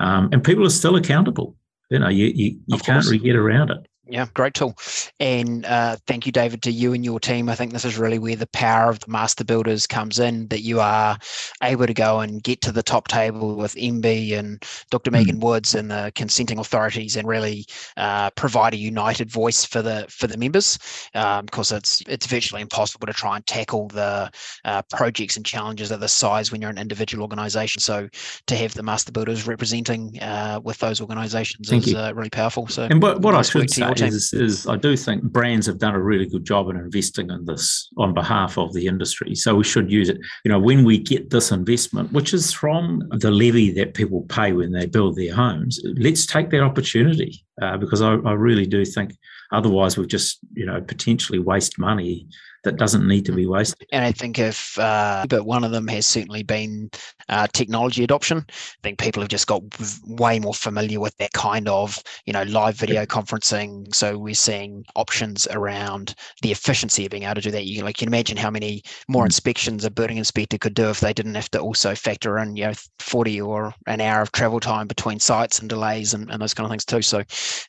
um, 0.00 0.30
and 0.32 0.42
people 0.42 0.64
are 0.64 0.70
still 0.70 0.96
accountable. 0.96 1.56
You 1.90 1.98
know, 1.98 2.08
you 2.08 2.26
you, 2.26 2.58
you 2.66 2.78
can't 2.78 3.04
really 3.04 3.18
get 3.18 3.36
around 3.36 3.70
it. 3.70 3.86
Yeah, 4.12 4.26
great 4.34 4.52
tool. 4.52 4.76
And 5.20 5.64
uh, 5.64 5.96
thank 6.06 6.26
you, 6.26 6.32
David, 6.32 6.62
to 6.64 6.70
you 6.70 6.92
and 6.92 7.02
your 7.02 7.18
team. 7.18 7.48
I 7.48 7.54
think 7.54 7.72
this 7.72 7.86
is 7.86 7.96
really 7.96 8.18
where 8.18 8.36
the 8.36 8.46
power 8.48 8.90
of 8.90 9.00
the 9.00 9.10
master 9.10 9.42
builders 9.42 9.86
comes 9.86 10.18
in, 10.18 10.48
that 10.48 10.60
you 10.60 10.80
are 10.80 11.16
able 11.62 11.86
to 11.86 11.94
go 11.94 12.20
and 12.20 12.42
get 12.42 12.60
to 12.60 12.72
the 12.72 12.82
top 12.82 13.08
table 13.08 13.56
with 13.56 13.74
MB 13.74 14.38
and 14.38 14.62
Dr. 14.90 15.10
Mm. 15.10 15.14
Megan 15.14 15.40
Woods 15.40 15.74
and 15.74 15.90
the 15.90 16.12
consenting 16.14 16.58
authorities 16.58 17.16
and 17.16 17.26
really 17.26 17.64
uh, 17.96 18.28
provide 18.32 18.74
a 18.74 18.76
united 18.76 19.30
voice 19.30 19.64
for 19.64 19.80
the 19.80 20.04
for 20.10 20.26
the 20.26 20.36
members. 20.36 20.78
Um, 21.14 21.46
because 21.46 21.72
it's 21.72 22.02
it's 22.06 22.26
virtually 22.26 22.60
impossible 22.60 23.06
to 23.06 23.14
try 23.14 23.36
and 23.36 23.46
tackle 23.46 23.88
the 23.88 24.30
uh, 24.66 24.82
projects 24.90 25.38
and 25.38 25.46
challenges 25.46 25.90
of 25.90 26.00
this 26.00 26.12
size 26.12 26.52
when 26.52 26.60
you're 26.60 26.68
an 26.68 26.76
individual 26.76 27.22
organization. 27.22 27.80
So 27.80 28.10
to 28.46 28.56
have 28.56 28.74
the 28.74 28.82
master 28.82 29.10
builders 29.10 29.46
representing 29.46 30.18
uh, 30.20 30.60
with 30.62 30.76
those 30.80 31.00
organizations 31.00 31.70
thank 31.70 31.86
is 31.86 31.94
uh, 31.94 32.12
really 32.14 32.28
powerful. 32.28 32.66
So 32.66 32.82
and 32.90 33.00
what, 33.00 33.22
what 33.22 33.32
nice 33.32 33.56
I 33.56 33.60
should 33.60 33.70
say 33.70 34.01
is, 34.08 34.32
is 34.32 34.66
I 34.66 34.76
do 34.76 34.96
think 34.96 35.24
BRANZ 35.24 35.66
have 35.66 35.78
done 35.78 35.94
a 35.94 36.02
really 36.02 36.26
good 36.26 36.44
job 36.44 36.68
in 36.68 36.76
investing 36.76 37.30
in 37.30 37.44
this 37.44 37.88
on 37.96 38.14
behalf 38.14 38.58
of 38.58 38.72
the 38.72 38.86
industry. 38.86 39.34
So 39.34 39.54
we 39.54 39.64
should 39.64 39.90
use 39.90 40.08
it. 40.08 40.18
You 40.44 40.50
know, 40.50 40.58
when 40.58 40.84
we 40.84 40.98
get 40.98 41.30
this 41.30 41.50
investment, 41.50 42.12
which 42.12 42.34
is 42.34 42.52
from 42.52 43.02
the 43.10 43.30
levy 43.30 43.70
that 43.72 43.94
people 43.94 44.22
pay 44.22 44.52
when 44.52 44.72
they 44.72 44.86
build 44.86 45.16
their 45.16 45.34
homes, 45.34 45.80
let's 45.96 46.26
take 46.26 46.50
that 46.50 46.62
opportunity 46.62 47.44
uh, 47.60 47.76
because 47.76 48.02
I, 48.02 48.14
I 48.14 48.32
really 48.32 48.66
do 48.66 48.84
think 48.84 49.16
otherwise 49.52 49.96
we 49.96 50.06
just, 50.06 50.38
you 50.54 50.66
know, 50.66 50.80
potentially 50.80 51.38
waste 51.38 51.78
money 51.78 52.26
that 52.64 52.76
doesn't 52.76 53.06
need 53.06 53.26
to 53.26 53.32
be 53.32 53.46
wasted. 53.46 53.88
And 53.90 54.04
I 54.04 54.12
think 54.12 54.38
if, 54.38 54.78
uh, 54.78 55.26
but 55.28 55.44
one 55.44 55.64
of 55.64 55.72
them 55.72 55.88
has 55.88 56.06
certainly 56.06 56.42
been 56.42 56.90
uh, 57.28 57.46
technology 57.52 58.04
adoption. 58.04 58.44
I 58.48 58.52
think 58.82 58.98
people 58.98 59.22
have 59.22 59.30
just 59.30 59.46
got 59.46 59.62
way 60.06 60.38
more 60.38 60.54
familiar 60.54 61.00
with 61.00 61.16
that 61.16 61.32
kind 61.32 61.68
of, 61.68 62.00
you 62.24 62.32
know, 62.32 62.44
live 62.44 62.76
video 62.76 63.04
conferencing. 63.04 63.92
So 63.94 64.16
we're 64.16 64.34
seeing 64.34 64.84
options 64.94 65.48
around 65.48 66.14
the 66.42 66.52
efficiency 66.52 67.04
of 67.04 67.10
being 67.10 67.24
able 67.24 67.36
to 67.36 67.40
do 67.40 67.50
that. 67.50 67.64
You 67.64 67.82
like, 67.82 68.00
you 68.00 68.06
can 68.06 68.14
imagine 68.14 68.36
how 68.36 68.50
many 68.50 68.82
more 69.08 69.24
mm. 69.24 69.26
inspections 69.26 69.84
a 69.84 69.90
building 69.90 70.18
inspector 70.18 70.58
could 70.58 70.74
do 70.74 70.90
if 70.90 71.00
they 71.00 71.12
didn't 71.12 71.34
have 71.34 71.50
to 71.50 71.58
also 71.58 71.94
factor 71.94 72.38
in, 72.38 72.56
you 72.56 72.66
know, 72.66 72.74
40 73.00 73.40
or 73.40 73.74
an 73.86 74.00
hour 74.00 74.22
of 74.22 74.32
travel 74.32 74.60
time 74.60 74.86
between 74.86 75.18
sites 75.18 75.58
and 75.58 75.68
delays 75.68 76.14
and, 76.14 76.30
and 76.30 76.40
those 76.40 76.54
kind 76.54 76.64
of 76.64 76.70
things 76.70 76.84
too. 76.84 77.02
So, 77.02 77.20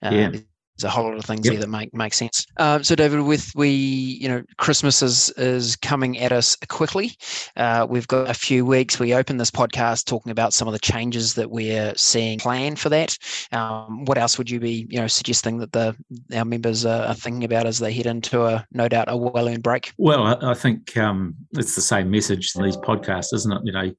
uh, 0.03 0.09
yeah 0.11 0.31
there's 0.77 0.85
a 0.85 0.89
whole 0.89 1.05
lot 1.05 1.17
of 1.17 1.25
things 1.25 1.45
yep. 1.45 1.53
there 1.53 1.61
that 1.61 1.69
make 1.69 1.93
make 1.93 2.13
sense. 2.13 2.47
Um, 2.57 2.83
so, 2.83 2.95
David, 2.95 3.21
with 3.21 3.51
we, 3.55 3.69
you 3.69 4.27
know, 4.27 4.43
Christmas 4.57 5.01
is 5.01 5.29
is 5.31 5.75
coming 5.75 6.17
at 6.17 6.31
us 6.31 6.55
quickly. 6.69 7.15
Uh, 7.55 7.85
we've 7.87 8.07
got 8.07 8.29
a 8.29 8.33
few 8.33 8.65
weeks. 8.65 8.99
We 8.99 9.13
open 9.13 9.37
this 9.37 9.51
podcast 9.51 10.05
talking 10.05 10.31
about 10.31 10.53
some 10.53 10.67
of 10.67 10.73
the 10.73 10.79
changes 10.79 11.35
that 11.35 11.51
we're 11.51 11.93
seeing 11.95 12.39
planned 12.39 12.79
for 12.79 12.89
that. 12.89 13.17
Um, 13.51 14.05
what 14.05 14.17
else 14.17 14.37
would 14.37 14.49
you 14.49 14.59
be, 14.59 14.87
you 14.89 14.99
know, 14.99 15.07
suggesting 15.07 15.59
that 15.59 15.73
the 15.73 15.95
our 16.35 16.45
members 16.45 16.85
are, 16.85 17.05
are 17.05 17.15
thinking 17.15 17.43
about 17.43 17.67
as 17.67 17.79
they 17.79 17.93
head 17.93 18.07
into 18.07 18.43
a 18.43 18.65
no 18.71 18.87
doubt 18.87 19.05
a 19.09 19.17
well 19.17 19.47
earned 19.47 19.63
break? 19.63 19.93
Well, 19.97 20.23
I, 20.23 20.51
I 20.51 20.53
think 20.55 20.97
um, 20.97 21.35
it's 21.51 21.75
the 21.75 21.81
same 21.81 22.09
message 22.09 22.51
in 22.55 22.63
these 22.63 22.77
podcasts, 22.77 23.33
isn't 23.33 23.51
it? 23.51 23.61
You 23.63 23.71
know, 23.73 23.91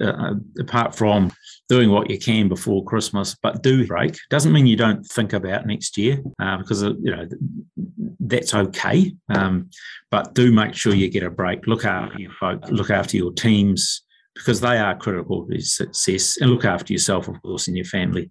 uh, 0.00 0.34
apart 0.58 0.94
from 0.94 1.32
doing 1.68 1.90
what 1.90 2.10
you 2.10 2.18
can 2.18 2.48
before 2.48 2.84
Christmas, 2.84 3.36
but 3.42 3.62
do 3.62 3.86
break. 3.86 4.16
Doesn't 4.28 4.52
mean 4.52 4.66
you 4.66 4.76
don't 4.76 5.04
think 5.04 5.32
about 5.32 5.66
next 5.66 5.96
year 5.96 6.22
uh, 6.40 6.58
because 6.58 6.84
uh, 6.84 6.94
you 7.00 7.14
know 7.14 7.28
that's 8.20 8.54
okay. 8.54 9.12
Um, 9.34 9.70
but 10.10 10.34
do 10.34 10.52
make 10.52 10.74
sure 10.74 10.94
you 10.94 11.08
get 11.08 11.22
a 11.22 11.30
break. 11.30 11.66
Look 11.66 11.84
after 11.84 12.18
your 12.18 12.32
folk. 12.32 12.68
Look 12.70 12.90
after 12.90 13.16
your 13.16 13.32
teams 13.32 14.02
because 14.34 14.60
they 14.60 14.78
are 14.78 14.96
critical 14.96 15.46
to 15.46 15.60
success, 15.60 16.38
and 16.40 16.50
look 16.50 16.64
after 16.64 16.92
yourself, 16.92 17.28
of 17.28 17.40
course, 17.42 17.68
and 17.68 17.76
your 17.76 17.86
family. 17.86 18.30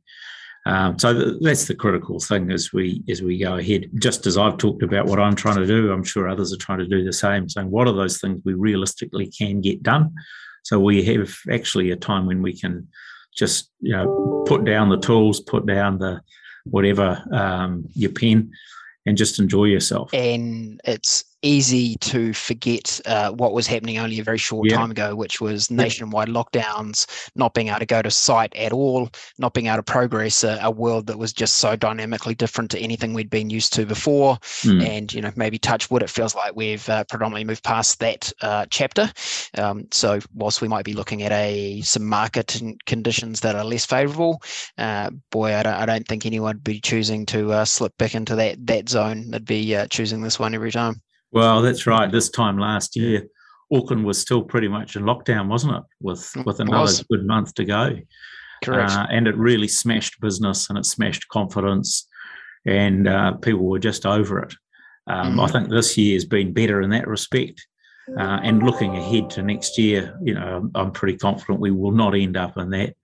Um, 0.66 1.00
so 1.00 1.38
that's 1.40 1.66
the 1.66 1.76
critical 1.76 2.20
thing 2.20 2.52
as 2.52 2.74
we 2.74 3.04
as 3.10 3.22
we 3.22 3.40
go 3.40 3.58
ahead. 3.58 3.90
Just 4.00 4.28
as 4.28 4.38
I've 4.38 4.58
talked 4.58 4.84
about 4.84 5.08
what 5.08 5.20
I'm 5.20 5.36
trying 5.36 5.58
to 5.58 5.66
do, 5.66 5.92
I'm 5.92 6.04
sure 6.04 6.28
others 6.28 6.54
are 6.54 6.58
trying 6.58 6.80
to 6.80 6.88
do 6.88 7.04
the 7.04 7.14
same. 7.14 7.48
Saying 7.50 7.72
what 7.72 7.88
are 7.88 7.94
those 7.94 8.20
things 8.20 8.42
we 8.44 8.54
realistically 8.54 9.28
can 9.28 9.62
get 9.62 9.84
done, 9.84 10.14
so 10.64 10.80
we 10.80 11.04
have 11.04 11.36
actually 11.52 11.92
a 11.92 11.96
time 11.96 12.26
when 12.26 12.42
we 12.42 12.58
can 12.58 12.88
just 13.36 13.72
you 13.80 13.94
know 13.94 14.44
put 14.48 14.66
down 14.66 14.90
the 14.90 15.00
tools, 15.00 15.40
put 15.40 15.66
down 15.66 16.00
the 16.00 16.22
whatever 16.66 17.24
um, 17.32 17.86
your 17.94 18.12
pen, 18.12 18.52
and 19.06 19.18
just 19.18 19.40
enjoy 19.40 19.66
yourself. 19.66 20.14
And 20.14 20.82
it's 20.84 21.24
easy 21.42 21.96
to 21.98 22.34
forget 22.34 23.00
uh, 23.06 23.32
what 23.32 23.54
was 23.54 23.68
happening 23.68 23.98
only 23.98 24.20
a 24.20 24.24
very 24.24 24.38
short 24.38 24.70
yeah. 24.70 24.78
time 24.78 24.92
ago, 24.92 25.16
which 25.16 25.40
was 25.40 25.72
nationwide 25.72 26.28
yeah. 26.28 26.34
lockdowns, 26.34 27.30
not 27.36 27.54
being 27.54 27.70
able 27.70 27.80
to 27.80 27.86
go 27.86 28.02
to 28.02 28.12
site 28.12 28.56
at 28.56 28.74
all, 28.74 29.10
not 29.38 29.54
being 29.54 29.68
able 29.68 29.78
to 29.78 29.84
progress 29.84 30.44
a, 30.44 30.60
a, 30.62 30.72
world 30.72 31.08
that 31.08 31.18
was 31.18 31.34
just 31.34 31.58
so 31.58 31.76
dynamically 31.76 32.36
different 32.36 32.72
to 32.72 32.80
anything 32.80 33.14
we'd 33.14 33.30
been 33.30 33.50
used 33.50 33.74
to 33.74 33.86
before. 33.86 34.38
Mm. 34.62 34.88
And, 34.88 35.14
you 35.14 35.22
know, 35.22 35.32
maybe 35.36 35.58
touch 35.58 35.90
wood, 35.90 36.04
it 36.04 36.10
feels 36.10 36.36
like 36.36 36.56
we've 36.56 36.88
uh, 36.90 37.04
predominantly 37.06 37.44
moved 37.44 37.64
past 37.64 38.00
that 38.00 38.32
uh, 38.42 38.66
chapter. 38.70 39.12
Um, 39.58 39.88
so 39.92 40.20
whilst 40.34 40.62
we 40.62 40.68
might 40.68 40.86
be 40.86 40.94
looking 40.94 41.24
at 41.24 41.32
a 41.32 41.82
some 41.82 42.06
market 42.06 42.62
conditions 42.86 43.42
that 43.42 43.56
are 43.56 43.66
less 43.66 43.86
favorable, 43.86 44.42
uh, 44.78 45.10
boy, 45.32 45.56
I 45.56 45.64
don't, 45.64 45.74
I 45.74 45.86
don't 45.86 46.08
think 46.08 46.26
anyone 46.26 46.56
would 46.56 46.64
be 46.64 46.80
choosing 46.80 47.26
to 47.28 47.52
uh, 47.52 47.66
slip 47.66 47.98
back 47.98 48.16
into 48.16 48.36
that, 48.36 48.66
that 48.68 48.90
zone. 48.90 49.32
They'd 49.32 49.46
be 49.46 49.76
uh, 49.76 49.88
choosing 49.88 50.22
this 50.22 50.40
one 50.40 50.54
every 50.54 50.72
time. 50.72 51.02
Well, 51.32 51.62
that's 51.62 51.86
right. 51.86 52.12
This 52.12 52.30
time 52.30 52.58
last 52.58 52.96
year, 52.96 53.28
Auckland 53.72 54.06
was 54.06 54.20
still 54.20 54.42
pretty 54.42 54.68
much 54.68 54.96
in 54.96 55.04
lockdown, 55.04 55.48
wasn't 55.48 55.78
it? 55.78 55.84
With 56.02 56.20
mm, 56.20 56.46
with 56.46 56.60
another 56.60 56.92
good 57.10 57.26
month 57.26 57.54
to 57.56 57.66
go. 57.66 57.98
Correct. 58.64 58.92
Uh, 58.92 59.08
and 59.12 59.28
it 59.28 59.38
really 59.38 59.68
smashed 59.68 60.20
business 60.20 60.70
and 60.70 60.78
it 60.78 60.86
smashed 60.86 61.28
confidence, 61.30 62.08
and 62.66 63.08
uh, 63.08 63.34
people 63.34 63.66
were 63.66 63.80
just 63.80 64.06
over 64.06 64.40
it. 64.40 64.54
Um, 65.08 65.32
mm-hmm. 65.32 65.40
I 65.42 65.48
think 65.48 65.70
this 65.70 65.98
year 65.98 66.16
has 66.16 66.26
been 66.26 66.54
better 66.54 66.82
in 66.82 66.90
that 66.92 67.08
respect. 67.08 67.66
Uh, 68.18 68.40
and 68.44 68.64
looking 68.64 68.98
ahead 68.98 69.30
to 69.30 69.44
next 69.44 69.78
year, 69.78 70.18
you 70.24 70.34
know, 70.34 70.70
I'm 70.74 70.92
pretty 70.92 71.16
confident 71.16 71.60
we 71.60 71.70
will 71.70 71.92
not 71.92 72.16
end 72.16 72.38
up 72.38 72.58
in 72.58 72.72
that. 72.72 72.96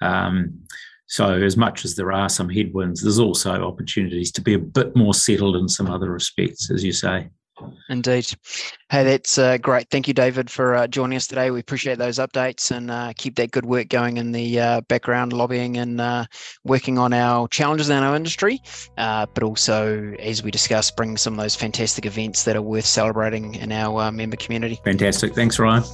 Um, 0.00 0.60
so, 1.06 1.32
as 1.32 1.56
much 1.56 1.84
as 1.84 1.94
there 1.94 2.12
are 2.12 2.28
some 2.28 2.48
headwinds, 2.48 3.02
there's 3.02 3.18
also 3.18 3.66
opportunities 3.66 4.30
to 4.32 4.42
be 4.42 4.54
a 4.54 4.58
bit 4.58 4.94
more 4.94 5.14
settled 5.14 5.56
in 5.56 5.68
some 5.68 5.88
other 5.88 6.10
respects, 6.10 6.70
as 6.70 6.84
you 6.84 6.92
say. 6.92 7.30
Indeed. 7.88 8.26
Hey, 8.90 9.04
that's 9.04 9.38
uh, 9.38 9.58
great. 9.58 9.88
Thank 9.90 10.08
you, 10.08 10.14
David, 10.14 10.50
for 10.50 10.74
uh, 10.74 10.86
joining 10.86 11.16
us 11.16 11.26
today. 11.26 11.50
We 11.50 11.60
appreciate 11.60 11.98
those 11.98 12.18
updates 12.18 12.70
and 12.70 12.90
uh, 12.90 13.12
keep 13.16 13.36
that 13.36 13.50
good 13.50 13.66
work 13.66 13.88
going 13.88 14.16
in 14.16 14.32
the 14.32 14.60
uh, 14.60 14.80
background, 14.82 15.32
lobbying 15.32 15.76
and 15.76 16.00
uh, 16.00 16.24
working 16.64 16.98
on 16.98 17.12
our 17.12 17.48
challenges 17.48 17.90
in 17.90 18.02
our 18.02 18.14
industry. 18.14 18.62
Uh, 18.96 19.26
but 19.34 19.42
also, 19.42 20.14
as 20.18 20.42
we 20.42 20.50
discussed, 20.50 20.96
bring 20.96 21.16
some 21.16 21.34
of 21.34 21.40
those 21.40 21.54
fantastic 21.54 22.06
events 22.06 22.44
that 22.44 22.56
are 22.56 22.62
worth 22.62 22.86
celebrating 22.86 23.54
in 23.54 23.72
our 23.72 24.10
member 24.12 24.36
community. 24.36 24.78
Fantastic. 24.84 25.34
Thanks, 25.34 25.58
Ryan. 25.58 25.84